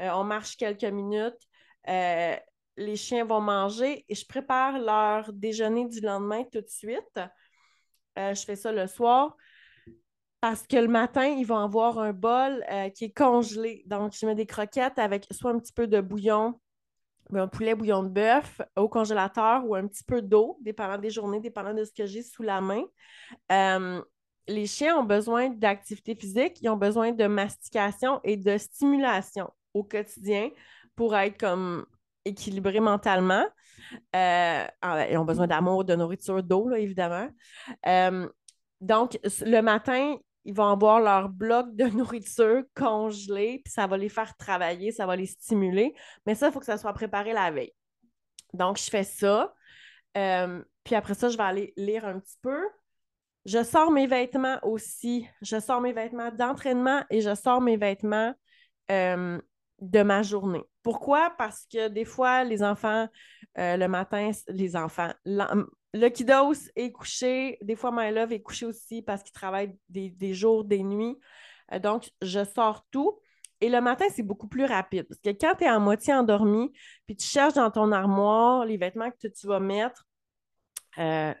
on 0.00 0.24
marche 0.24 0.56
quelques 0.56 0.84
minutes. 0.84 1.40
les 1.86 2.96
chiens 2.96 3.24
vont 3.24 3.40
manger 3.40 4.04
et 4.08 4.14
je 4.14 4.26
prépare 4.26 4.78
leur 4.78 5.32
déjeuner 5.32 5.86
du 5.88 6.00
lendemain 6.00 6.44
tout 6.44 6.60
de 6.60 6.68
suite. 6.68 7.20
je 8.16 8.42
fais 8.46 8.56
ça 8.56 8.72
le 8.72 8.86
soir 8.86 9.36
parce 10.40 10.66
que 10.66 10.76
le 10.76 10.88
matin, 10.88 11.24
ils 11.24 11.46
vont 11.46 11.58
avoir 11.58 11.98
un 11.98 12.12
bol 12.12 12.64
euh, 12.70 12.90
qui 12.90 13.06
est 13.06 13.16
congelé. 13.16 13.82
Donc, 13.86 14.12
je 14.18 14.24
mets 14.24 14.36
des 14.36 14.46
croquettes 14.46 14.98
avec 14.98 15.26
soit 15.32 15.50
un 15.50 15.58
petit 15.58 15.72
peu 15.72 15.86
de 15.86 16.00
bouillon, 16.00 16.60
un 17.34 17.48
poulet 17.48 17.74
bouillon 17.74 18.04
de 18.04 18.08
bœuf 18.08 18.60
au 18.76 18.88
congélateur 18.88 19.66
ou 19.66 19.74
un 19.74 19.86
petit 19.86 20.04
peu 20.04 20.22
d'eau, 20.22 20.56
dépendant 20.60 20.98
des 20.98 21.10
journées, 21.10 21.40
dépendant 21.40 21.74
de 21.74 21.84
ce 21.84 21.92
que 21.92 22.06
j'ai 22.06 22.22
sous 22.22 22.42
la 22.42 22.60
main. 22.60 22.84
Euh, 23.50 24.00
les 24.46 24.66
chiens 24.66 24.96
ont 24.96 25.04
besoin 25.04 25.50
d'activité 25.50 26.14
physique, 26.14 26.58
ils 26.62 26.68
ont 26.70 26.76
besoin 26.76 27.12
de 27.12 27.26
mastication 27.26 28.20
et 28.24 28.36
de 28.36 28.56
stimulation 28.56 29.50
au 29.74 29.84
quotidien 29.84 30.50
pour 30.94 31.16
être 31.16 31.38
comme 31.38 31.84
équilibrés 32.24 32.80
mentalement. 32.80 33.44
Euh, 34.14 34.64
ah, 34.80 35.10
ils 35.10 35.18
ont 35.18 35.24
besoin 35.24 35.46
d'amour, 35.46 35.84
de 35.84 35.96
nourriture, 35.96 36.42
d'eau, 36.42 36.70
évidemment. 36.74 37.28
donc, 38.80 39.18
le 39.24 39.60
matin, 39.60 40.16
ils 40.48 40.54
vont 40.54 40.70
avoir 40.70 40.98
leur 40.98 41.28
bloc 41.28 41.76
de 41.76 41.84
nourriture 41.94 42.62
congelé, 42.74 43.60
puis 43.62 43.70
ça 43.70 43.86
va 43.86 43.98
les 43.98 44.08
faire 44.08 44.34
travailler, 44.38 44.92
ça 44.92 45.04
va 45.04 45.14
les 45.14 45.26
stimuler. 45.26 45.94
Mais 46.24 46.34
ça, 46.34 46.46
il 46.48 46.52
faut 46.52 46.58
que 46.58 46.64
ça 46.64 46.78
soit 46.78 46.94
préparé 46.94 47.34
la 47.34 47.50
veille. 47.50 47.74
Donc, 48.54 48.78
je 48.78 48.88
fais 48.88 49.04
ça. 49.04 49.52
Euh, 50.16 50.64
puis 50.84 50.94
après 50.94 51.12
ça, 51.12 51.28
je 51.28 51.36
vais 51.36 51.42
aller 51.42 51.74
lire 51.76 52.06
un 52.06 52.18
petit 52.18 52.38
peu. 52.40 52.62
Je 53.44 53.62
sors 53.62 53.90
mes 53.90 54.06
vêtements 54.06 54.58
aussi. 54.62 55.28
Je 55.42 55.60
sors 55.60 55.82
mes 55.82 55.92
vêtements 55.92 56.30
d'entraînement 56.30 57.04
et 57.10 57.20
je 57.20 57.34
sors 57.34 57.60
mes 57.60 57.76
vêtements 57.76 58.34
euh, 58.90 59.38
de 59.82 60.02
ma 60.02 60.22
journée. 60.22 60.64
Pourquoi? 60.82 61.34
Parce 61.36 61.66
que 61.70 61.88
des 61.88 62.06
fois, 62.06 62.44
les 62.44 62.62
enfants, 62.62 63.06
euh, 63.58 63.76
le 63.76 63.86
matin, 63.86 64.30
les 64.48 64.76
enfants, 64.76 65.12
le 65.94 66.08
kiddos 66.08 66.70
est 66.76 66.92
couché. 66.92 67.58
Des 67.62 67.76
fois, 67.76 67.90
My 67.92 68.12
Love 68.12 68.32
est 68.32 68.42
couché 68.42 68.66
aussi 68.66 69.02
parce 69.02 69.22
qu'il 69.22 69.32
travaille 69.32 69.74
des, 69.88 70.34
jours, 70.34 70.64
des 70.64 70.82
nuits. 70.82 71.16
Euh, 71.72 71.78
donc, 71.78 72.10
je 72.22 72.44
sors 72.44 72.84
tout. 72.90 73.18
Et 73.60 73.68
le 73.68 73.80
matin, 73.80 74.04
c'est 74.14 74.22
beaucoup 74.22 74.48
plus 74.48 74.64
rapide. 74.64 75.06
Parce 75.08 75.20
que 75.20 75.30
quand 75.30 75.54
tu 75.56 75.64
es 75.64 75.70
en 75.70 75.80
moitié 75.80 76.14
endormi, 76.14 76.72
puis 77.06 77.16
tu 77.16 77.26
cherches 77.26 77.54
dans 77.54 77.70
ton 77.70 77.90
armoire 77.90 78.64
les 78.64 78.76
vêtements 78.76 79.10
que 79.10 79.28
tu 79.28 79.46
vas 79.46 79.60
mettre, 79.60 80.06
euh, 80.98 81.34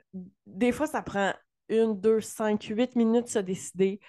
des 0.46 0.72
fois, 0.72 0.86
ça 0.86 1.02
prend 1.02 1.32
une, 1.68 2.00
deux, 2.00 2.20
cinq, 2.20 2.64
huit 2.64 2.96
minutes 2.96 3.26
de 3.26 3.30
se 3.30 3.38
décider. 3.38 4.00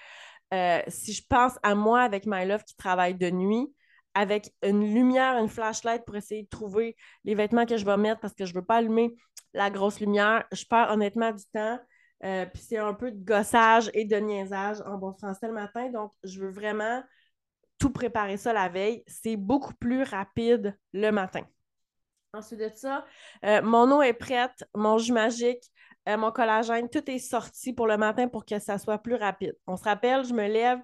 si 0.87 1.13
je 1.13 1.23
pense 1.27 1.53
à 1.61 1.75
moi 1.75 2.01
avec 2.01 2.25
My 2.25 2.45
Love 2.45 2.63
qui 2.63 2.75
travaille 2.75 3.15
de 3.15 3.29
nuit, 3.29 3.67
avec 4.19 4.53
une 4.63 4.93
lumière, 4.93 5.37
une 5.37 5.47
flashlight 5.47 6.03
pour 6.03 6.17
essayer 6.17 6.43
de 6.43 6.49
trouver 6.49 6.97
les 7.23 7.35
vêtements 7.35 7.65
que 7.65 7.77
je 7.77 7.85
vais 7.85 7.95
mettre 7.95 8.19
parce 8.19 8.33
que 8.33 8.45
je 8.45 8.53
ne 8.53 8.59
veux 8.59 8.65
pas 8.65 8.77
allumer 8.77 9.15
la 9.53 9.69
grosse 9.69 10.01
lumière. 10.01 10.45
Je 10.51 10.65
perds 10.65 10.91
honnêtement 10.91 11.31
du 11.31 11.43
temps. 11.53 11.79
Euh, 12.25 12.45
puis 12.45 12.61
c'est 12.61 12.77
un 12.77 12.93
peu 12.93 13.11
de 13.11 13.23
gossage 13.23 13.89
et 13.93 14.03
de 14.03 14.17
niaisage 14.17 14.81
en 14.85 14.97
bon 14.97 15.13
français 15.13 15.47
le 15.47 15.53
matin. 15.53 15.89
Donc, 15.89 16.11
je 16.25 16.41
veux 16.41 16.49
vraiment 16.49 17.01
tout 17.77 17.91
préparer 17.91 18.35
ça 18.35 18.51
la 18.51 18.67
veille. 18.67 19.03
C'est 19.07 19.37
beaucoup 19.37 19.73
plus 19.75 20.03
rapide 20.03 20.77
le 20.91 21.11
matin. 21.11 21.45
Ensuite 22.33 22.59
de 22.59 22.69
ça, 22.75 23.05
euh, 23.45 23.61
mon 23.61 23.89
eau 23.91 24.01
est 24.01 24.13
prête, 24.13 24.65
mon 24.75 24.97
jus 24.97 25.13
magique, 25.13 25.63
euh, 26.09 26.17
mon 26.17 26.31
collagène, 26.31 26.89
tout 26.89 27.09
est 27.09 27.19
sorti 27.19 27.71
pour 27.71 27.87
le 27.87 27.97
matin 27.97 28.27
pour 28.27 28.45
que 28.45 28.59
ça 28.59 28.77
soit 28.77 28.97
plus 28.99 29.15
rapide. 29.15 29.55
On 29.65 29.77
se 29.77 29.83
rappelle, 29.85 30.25
je 30.25 30.33
me 30.33 30.45
lève, 30.45 30.79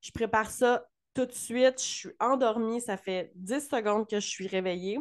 je 0.00 0.12
prépare 0.12 0.50
ça 0.50 0.86
tout 1.16 1.26
de 1.26 1.32
suite. 1.32 1.80
Je 1.80 1.86
suis 1.86 2.10
endormie. 2.20 2.80
Ça 2.80 2.96
fait 2.96 3.32
10 3.34 3.68
secondes 3.68 4.06
que 4.08 4.20
je 4.20 4.26
suis 4.26 4.46
réveillée. 4.46 4.98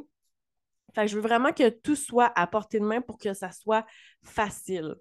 Fait 0.94 1.08
je 1.08 1.16
veux 1.16 1.22
vraiment 1.22 1.52
que 1.52 1.68
tout 1.70 1.96
soit 1.96 2.32
à 2.36 2.48
portée 2.48 2.80
de 2.80 2.86
main 2.86 3.02
pour 3.02 3.18
que 3.18 3.34
ça 3.34 3.52
soit 3.52 3.86
facile. 4.24 4.96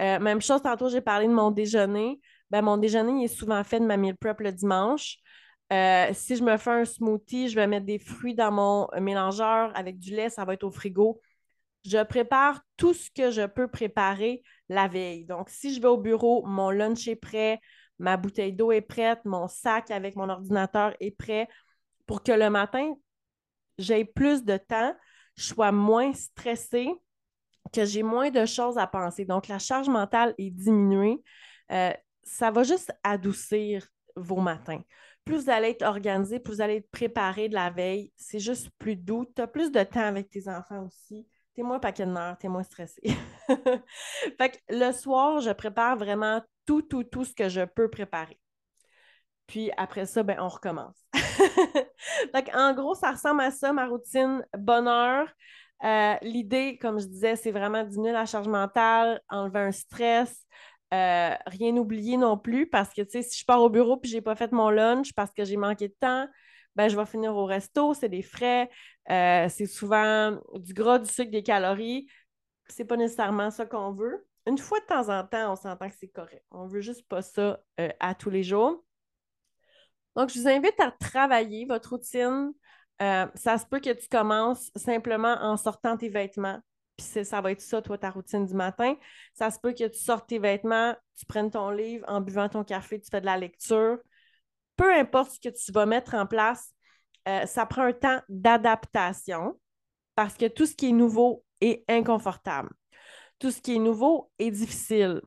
Euh, 0.00 0.18
même 0.18 0.42
chose, 0.42 0.62
tantôt, 0.62 0.88
j'ai 0.88 1.00
parlé 1.00 1.28
de 1.28 1.32
mon 1.32 1.52
déjeuner. 1.52 2.20
Ben, 2.50 2.62
mon 2.62 2.76
déjeuner 2.76 3.24
est 3.24 3.28
souvent 3.28 3.62
fait 3.62 3.78
de 3.78 3.86
ma 3.86 3.96
meal 3.96 4.16
prep 4.16 4.40
le 4.40 4.50
dimanche. 4.50 5.18
Euh, 5.72 6.08
si 6.12 6.34
je 6.34 6.42
me 6.42 6.56
fais 6.56 6.70
un 6.70 6.84
smoothie, 6.84 7.48
je 7.48 7.54
vais 7.54 7.66
mettre 7.66 7.86
des 7.86 7.98
fruits 7.98 8.34
dans 8.34 8.50
mon 8.50 8.88
mélangeur 9.00 9.70
avec 9.76 9.98
du 9.98 10.12
lait, 10.14 10.30
ça 10.30 10.44
va 10.44 10.54
être 10.54 10.64
au 10.64 10.70
frigo. 10.70 11.20
Je 11.84 12.02
prépare 12.04 12.62
tout 12.76 12.94
ce 12.94 13.10
que 13.10 13.30
je 13.30 13.46
peux 13.46 13.68
préparer 13.68 14.42
la 14.68 14.88
veille. 14.88 15.24
Donc, 15.24 15.50
si 15.50 15.74
je 15.74 15.80
vais 15.80 15.88
au 15.88 15.98
bureau, 15.98 16.44
mon 16.46 16.70
lunch 16.70 17.06
est 17.06 17.16
prêt, 17.16 17.60
ma 17.98 18.16
bouteille 18.16 18.52
d'eau 18.52 18.72
est 18.72 18.80
prête, 18.80 19.24
mon 19.24 19.48
sac 19.48 19.90
avec 19.90 20.16
mon 20.16 20.28
ordinateur 20.28 20.94
est 21.00 21.10
prêt 21.10 21.48
pour 22.06 22.22
que 22.22 22.32
le 22.32 22.50
matin, 22.50 22.94
j'ai 23.78 24.04
plus 24.04 24.44
de 24.44 24.56
temps, 24.56 24.94
je 25.36 25.44
sois 25.44 25.72
moins 25.72 26.12
stressée, 26.12 26.90
que 27.72 27.84
j'ai 27.84 28.02
moins 28.02 28.30
de 28.30 28.46
choses 28.46 28.78
à 28.78 28.86
penser. 28.86 29.24
Donc, 29.24 29.48
la 29.48 29.58
charge 29.58 29.88
mentale 29.88 30.34
est 30.38 30.50
diminuée. 30.50 31.22
Euh, 31.70 31.92
ça 32.22 32.50
va 32.50 32.62
juste 32.62 32.92
adoucir 33.02 33.86
vos 34.16 34.40
matins. 34.40 34.80
Plus 35.24 35.44
vous 35.44 35.50
allez 35.50 35.68
être 35.68 35.82
organisé, 35.82 36.40
plus 36.40 36.54
vous 36.54 36.60
allez 36.62 36.76
être 36.76 36.90
préparé 36.90 37.48
de 37.50 37.54
la 37.54 37.70
veille, 37.70 38.10
c'est 38.16 38.38
juste 38.38 38.70
plus 38.78 38.96
doux. 38.96 39.26
Tu 39.36 39.42
as 39.42 39.46
plus 39.46 39.70
de 39.70 39.82
temps 39.82 40.00
avec 40.00 40.30
tes 40.30 40.48
enfants 40.48 40.86
aussi. 40.86 41.26
Tu 41.54 41.60
es 41.60 41.64
moins 41.64 41.78
paquet 41.78 42.06
de 42.06 42.12
nerfs, 42.12 42.38
tu 42.40 42.46
es 42.46 42.48
moins 42.48 42.62
stressé. 42.62 43.02
fait 43.46 44.50
que 44.50 44.58
le 44.70 44.92
soir, 44.92 45.40
je 45.40 45.50
prépare 45.50 45.96
vraiment 45.98 46.40
tout, 46.68 46.82
tout, 46.82 47.02
tout 47.02 47.24
ce 47.24 47.32
que 47.32 47.48
je 47.48 47.62
peux 47.62 47.88
préparer. 47.88 48.38
Puis 49.46 49.70
après 49.78 50.04
ça, 50.04 50.22
ben, 50.22 50.36
on 50.38 50.48
recommence. 50.48 51.02
en 52.54 52.74
gros, 52.74 52.94
ça 52.94 53.12
ressemble 53.12 53.40
à 53.40 53.50
ça, 53.50 53.72
ma 53.72 53.86
routine 53.86 54.46
bonheur. 54.52 55.26
Euh, 55.82 56.14
l'idée, 56.20 56.76
comme 56.76 57.00
je 57.00 57.06
disais, 57.06 57.36
c'est 57.36 57.52
vraiment 57.52 57.84
diminuer 57.84 58.12
la 58.12 58.26
charge 58.26 58.48
mentale, 58.48 59.22
enlever 59.30 59.60
un 59.60 59.72
stress, 59.72 60.44
euh, 60.92 61.34
rien 61.46 61.74
oublier 61.78 62.18
non 62.18 62.36
plus 62.36 62.68
parce 62.68 62.92
que, 62.92 63.00
tu 63.00 63.12
sais, 63.12 63.22
si 63.22 63.40
je 63.40 63.46
pars 63.46 63.62
au 63.62 63.70
bureau 63.70 63.96
puis 63.96 64.10
j'ai 64.10 64.20
pas 64.20 64.34
fait 64.34 64.52
mon 64.52 64.68
lunch 64.68 65.14
parce 65.14 65.32
que 65.32 65.46
j'ai 65.46 65.56
manqué 65.56 65.88
de 65.88 65.94
temps, 65.98 66.28
ben, 66.76 66.90
je 66.90 66.96
vais 66.98 67.06
finir 67.06 67.34
au 67.34 67.46
resto, 67.46 67.94
c'est 67.94 68.10
des 68.10 68.22
frais, 68.22 68.68
euh, 69.10 69.48
c'est 69.48 69.66
souvent 69.66 70.38
du 70.56 70.74
gras, 70.74 70.98
du 70.98 71.08
sucre, 71.10 71.30
des 71.30 71.42
calories. 71.42 72.08
C'est 72.68 72.84
pas 72.84 72.98
nécessairement 72.98 73.50
ça 73.50 73.64
qu'on 73.64 73.92
veut. 73.92 74.27
Une 74.48 74.58
fois 74.58 74.80
de 74.80 74.86
temps 74.86 75.08
en 75.10 75.24
temps, 75.24 75.52
on 75.52 75.56
s'entend 75.56 75.88
que 75.88 75.96
c'est 75.98 76.08
correct. 76.08 76.44
On 76.50 76.64
ne 76.64 76.70
veut 76.70 76.80
juste 76.80 77.06
pas 77.06 77.22
ça 77.22 77.60
euh, 77.80 77.88
à 78.00 78.14
tous 78.14 78.30
les 78.30 78.42
jours. 78.42 78.84
Donc, 80.16 80.30
je 80.30 80.40
vous 80.40 80.48
invite 80.48 80.78
à 80.80 80.90
travailler 80.90 81.66
votre 81.66 81.90
routine. 81.90 82.52
Euh, 83.02 83.26
ça 83.34 83.58
se 83.58 83.66
peut 83.66 83.78
que 83.78 83.92
tu 83.92 84.08
commences 84.08 84.70
simplement 84.74 85.36
en 85.40 85.56
sortant 85.56 85.96
tes 85.96 86.08
vêtements. 86.08 86.58
Puis 86.96 87.24
ça 87.24 87.40
va 87.40 87.52
être 87.52 87.60
ça, 87.60 87.80
toi, 87.80 87.96
ta 87.96 88.10
routine 88.10 88.44
du 88.44 88.54
matin. 88.54 88.96
Ça 89.34 89.50
se 89.50 89.60
peut 89.60 89.72
que 89.72 89.86
tu 89.86 89.98
sortes 89.98 90.28
tes 90.28 90.40
vêtements, 90.40 90.96
tu 91.16 91.26
prennes 91.26 91.50
ton 91.50 91.70
livre, 91.70 92.04
en 92.08 92.20
buvant 92.20 92.48
ton 92.48 92.64
café, 92.64 93.00
tu 93.00 93.08
fais 93.08 93.20
de 93.20 93.26
la 93.26 93.36
lecture. 93.36 93.98
Peu 94.76 94.92
importe 94.92 95.32
ce 95.32 95.40
que 95.40 95.54
tu 95.54 95.70
vas 95.70 95.86
mettre 95.86 96.14
en 96.14 96.26
place, 96.26 96.72
euh, 97.28 97.46
ça 97.46 97.66
prend 97.66 97.82
un 97.82 97.92
temps 97.92 98.20
d'adaptation 98.28 99.60
parce 100.16 100.34
que 100.34 100.46
tout 100.46 100.66
ce 100.66 100.74
qui 100.74 100.88
est 100.88 100.92
nouveau 100.92 101.44
est 101.60 101.84
inconfortable. 101.88 102.70
Tout 103.38 103.50
ce 103.50 103.60
qui 103.60 103.76
est 103.76 103.78
nouveau 103.78 104.30
est 104.38 104.50
difficile 104.50 105.20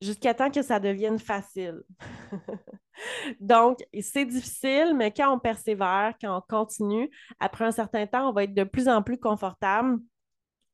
jusqu'à 0.00 0.34
temps 0.34 0.50
que 0.50 0.62
ça 0.62 0.80
devienne 0.80 1.18
facile. 1.18 1.82
Donc, 3.40 3.78
c'est 4.00 4.24
difficile, 4.24 4.94
mais 4.96 5.12
quand 5.12 5.32
on 5.34 5.38
persévère, 5.38 6.14
quand 6.20 6.36
on 6.36 6.42
continue, 6.48 7.10
après 7.40 7.64
un 7.64 7.70
certain 7.70 8.06
temps, 8.06 8.28
on 8.28 8.32
va 8.32 8.44
être 8.44 8.54
de 8.54 8.64
plus 8.64 8.88
en 8.88 9.02
plus 9.02 9.18
confortable 9.18 9.98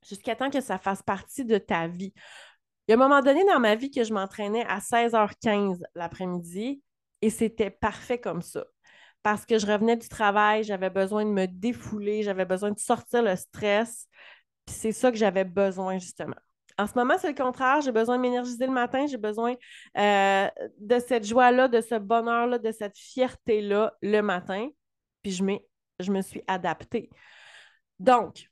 jusqu'à 0.06 0.36
temps 0.36 0.50
que 0.50 0.60
ça 0.60 0.78
fasse 0.78 1.02
partie 1.02 1.44
de 1.44 1.58
ta 1.58 1.86
vie. 1.86 2.12
Il 2.86 2.92
y 2.92 2.94
a 2.94 2.96
un 2.96 2.98
moment 2.98 3.22
donné 3.22 3.44
dans 3.44 3.60
ma 3.60 3.74
vie 3.74 3.90
que 3.90 4.04
je 4.04 4.12
m'entraînais 4.12 4.64
à 4.66 4.78
16h15 4.78 5.82
l'après-midi 5.94 6.82
et 7.22 7.30
c'était 7.30 7.70
parfait 7.70 8.18
comme 8.18 8.42
ça. 8.42 8.64
Parce 9.22 9.46
que 9.46 9.58
je 9.58 9.66
revenais 9.66 9.96
du 9.96 10.08
travail, 10.10 10.64
j'avais 10.64 10.90
besoin 10.90 11.24
de 11.24 11.30
me 11.30 11.46
défouler, 11.46 12.22
j'avais 12.22 12.44
besoin 12.44 12.72
de 12.72 12.78
sortir 12.78 13.22
le 13.22 13.36
stress. 13.36 14.06
Puis 14.66 14.74
c'est 14.76 14.92
ça 14.92 15.10
que 15.10 15.16
j'avais 15.16 15.44
besoin, 15.44 15.98
justement. 15.98 16.36
En 16.78 16.86
ce 16.86 16.94
moment, 16.96 17.14
c'est 17.18 17.28
le 17.28 17.34
contraire. 17.34 17.80
J'ai 17.80 17.92
besoin 17.92 18.16
de 18.16 18.22
m'énergiser 18.22 18.66
le 18.66 18.72
matin. 18.72 19.06
J'ai 19.06 19.16
besoin 19.16 19.54
euh, 19.96 20.48
de 20.78 20.98
cette 20.98 21.24
joie-là, 21.24 21.68
de 21.68 21.80
ce 21.80 21.94
bonheur-là, 21.96 22.58
de 22.58 22.72
cette 22.72 22.96
fierté-là 22.96 23.94
le 24.02 24.20
matin. 24.22 24.68
Puis 25.22 25.32
je, 25.32 25.44
je 26.00 26.10
me 26.10 26.20
suis 26.20 26.42
adaptée. 26.46 27.10
Donc, 28.00 28.48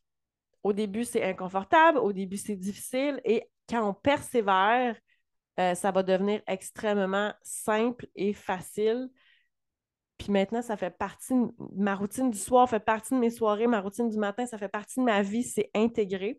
au 0.62 0.72
début, 0.72 1.04
c'est 1.04 1.24
inconfortable. 1.24 1.98
Au 1.98 2.12
début, 2.12 2.36
c'est 2.36 2.56
difficile. 2.56 3.20
Et 3.24 3.48
quand 3.68 3.88
on 3.88 3.94
persévère, 3.94 4.96
euh, 5.58 5.74
ça 5.74 5.90
va 5.90 6.02
devenir 6.02 6.40
extrêmement 6.46 7.32
simple 7.42 8.06
et 8.14 8.32
facile. 8.32 9.08
Puis 10.18 10.30
maintenant, 10.30 10.62
ça 10.62 10.76
fait 10.76 10.96
partie 10.96 11.34
de 11.34 11.50
ma 11.74 11.96
routine 11.96 12.30
du 12.30 12.38
soir, 12.38 12.68
fait 12.70 12.80
partie 12.80 13.14
de 13.14 13.18
mes 13.18 13.30
soirées, 13.30 13.66
ma 13.66 13.80
routine 13.80 14.08
du 14.08 14.18
matin, 14.18 14.46
ça 14.46 14.56
fait 14.56 14.68
partie 14.68 15.00
de 15.00 15.04
ma 15.04 15.20
vie, 15.22 15.42
c'est 15.42 15.70
intégré. 15.74 16.38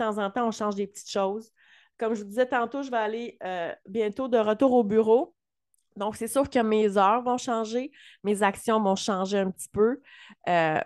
Temps 0.00 0.16
en 0.16 0.30
temps, 0.30 0.48
on 0.48 0.50
change 0.50 0.76
des 0.76 0.86
petites 0.86 1.10
choses. 1.10 1.52
Comme 1.98 2.14
je 2.14 2.22
vous 2.22 2.28
disais 2.28 2.46
tantôt, 2.46 2.82
je 2.82 2.90
vais 2.90 2.96
aller 2.96 3.36
euh, 3.44 3.70
bientôt 3.86 4.28
de 4.28 4.38
retour 4.38 4.72
au 4.72 4.82
bureau. 4.82 5.34
Donc, 5.94 6.16
c'est 6.16 6.26
sûr 6.26 6.48
que 6.48 6.58
mes 6.58 6.96
heures 6.96 7.20
vont 7.20 7.36
changer, 7.36 7.92
mes 8.24 8.42
actions 8.42 8.82
vont 8.82 8.96
changer 8.96 9.36
un 9.36 9.50
petit 9.50 9.68
peu. 9.68 10.00
Euh, 10.48 10.80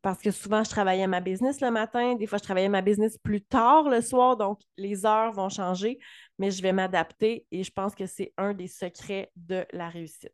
parce 0.00 0.22
que 0.22 0.30
souvent, 0.30 0.64
je 0.64 0.70
travaillais 0.70 1.06
ma 1.06 1.20
business 1.20 1.60
le 1.60 1.70
matin, 1.70 2.14
des 2.14 2.26
fois, 2.26 2.38
je 2.38 2.44
travaillais 2.44 2.70
ma 2.70 2.80
business 2.80 3.18
plus 3.18 3.42
tard 3.42 3.90
le 3.90 4.00
soir, 4.00 4.38
donc 4.38 4.58
les 4.78 5.04
heures 5.04 5.32
vont 5.32 5.50
changer, 5.50 5.98
mais 6.38 6.50
je 6.50 6.62
vais 6.62 6.72
m'adapter 6.72 7.44
et 7.50 7.62
je 7.62 7.70
pense 7.70 7.94
que 7.94 8.06
c'est 8.06 8.32
un 8.38 8.54
des 8.54 8.68
secrets 8.68 9.30
de 9.36 9.66
la 9.74 9.90
réussite. 9.90 10.32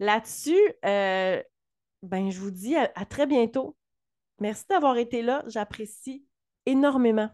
Là-dessus, 0.00 0.58
euh, 0.84 1.40
ben, 2.02 2.28
je 2.28 2.40
vous 2.40 2.50
dis 2.50 2.74
à 2.74 3.04
très 3.04 3.28
bientôt. 3.28 3.76
Merci 4.40 4.64
d'avoir 4.68 4.96
été 4.96 5.22
là, 5.22 5.44
j'apprécie 5.46 6.26
énormément. 6.66 7.30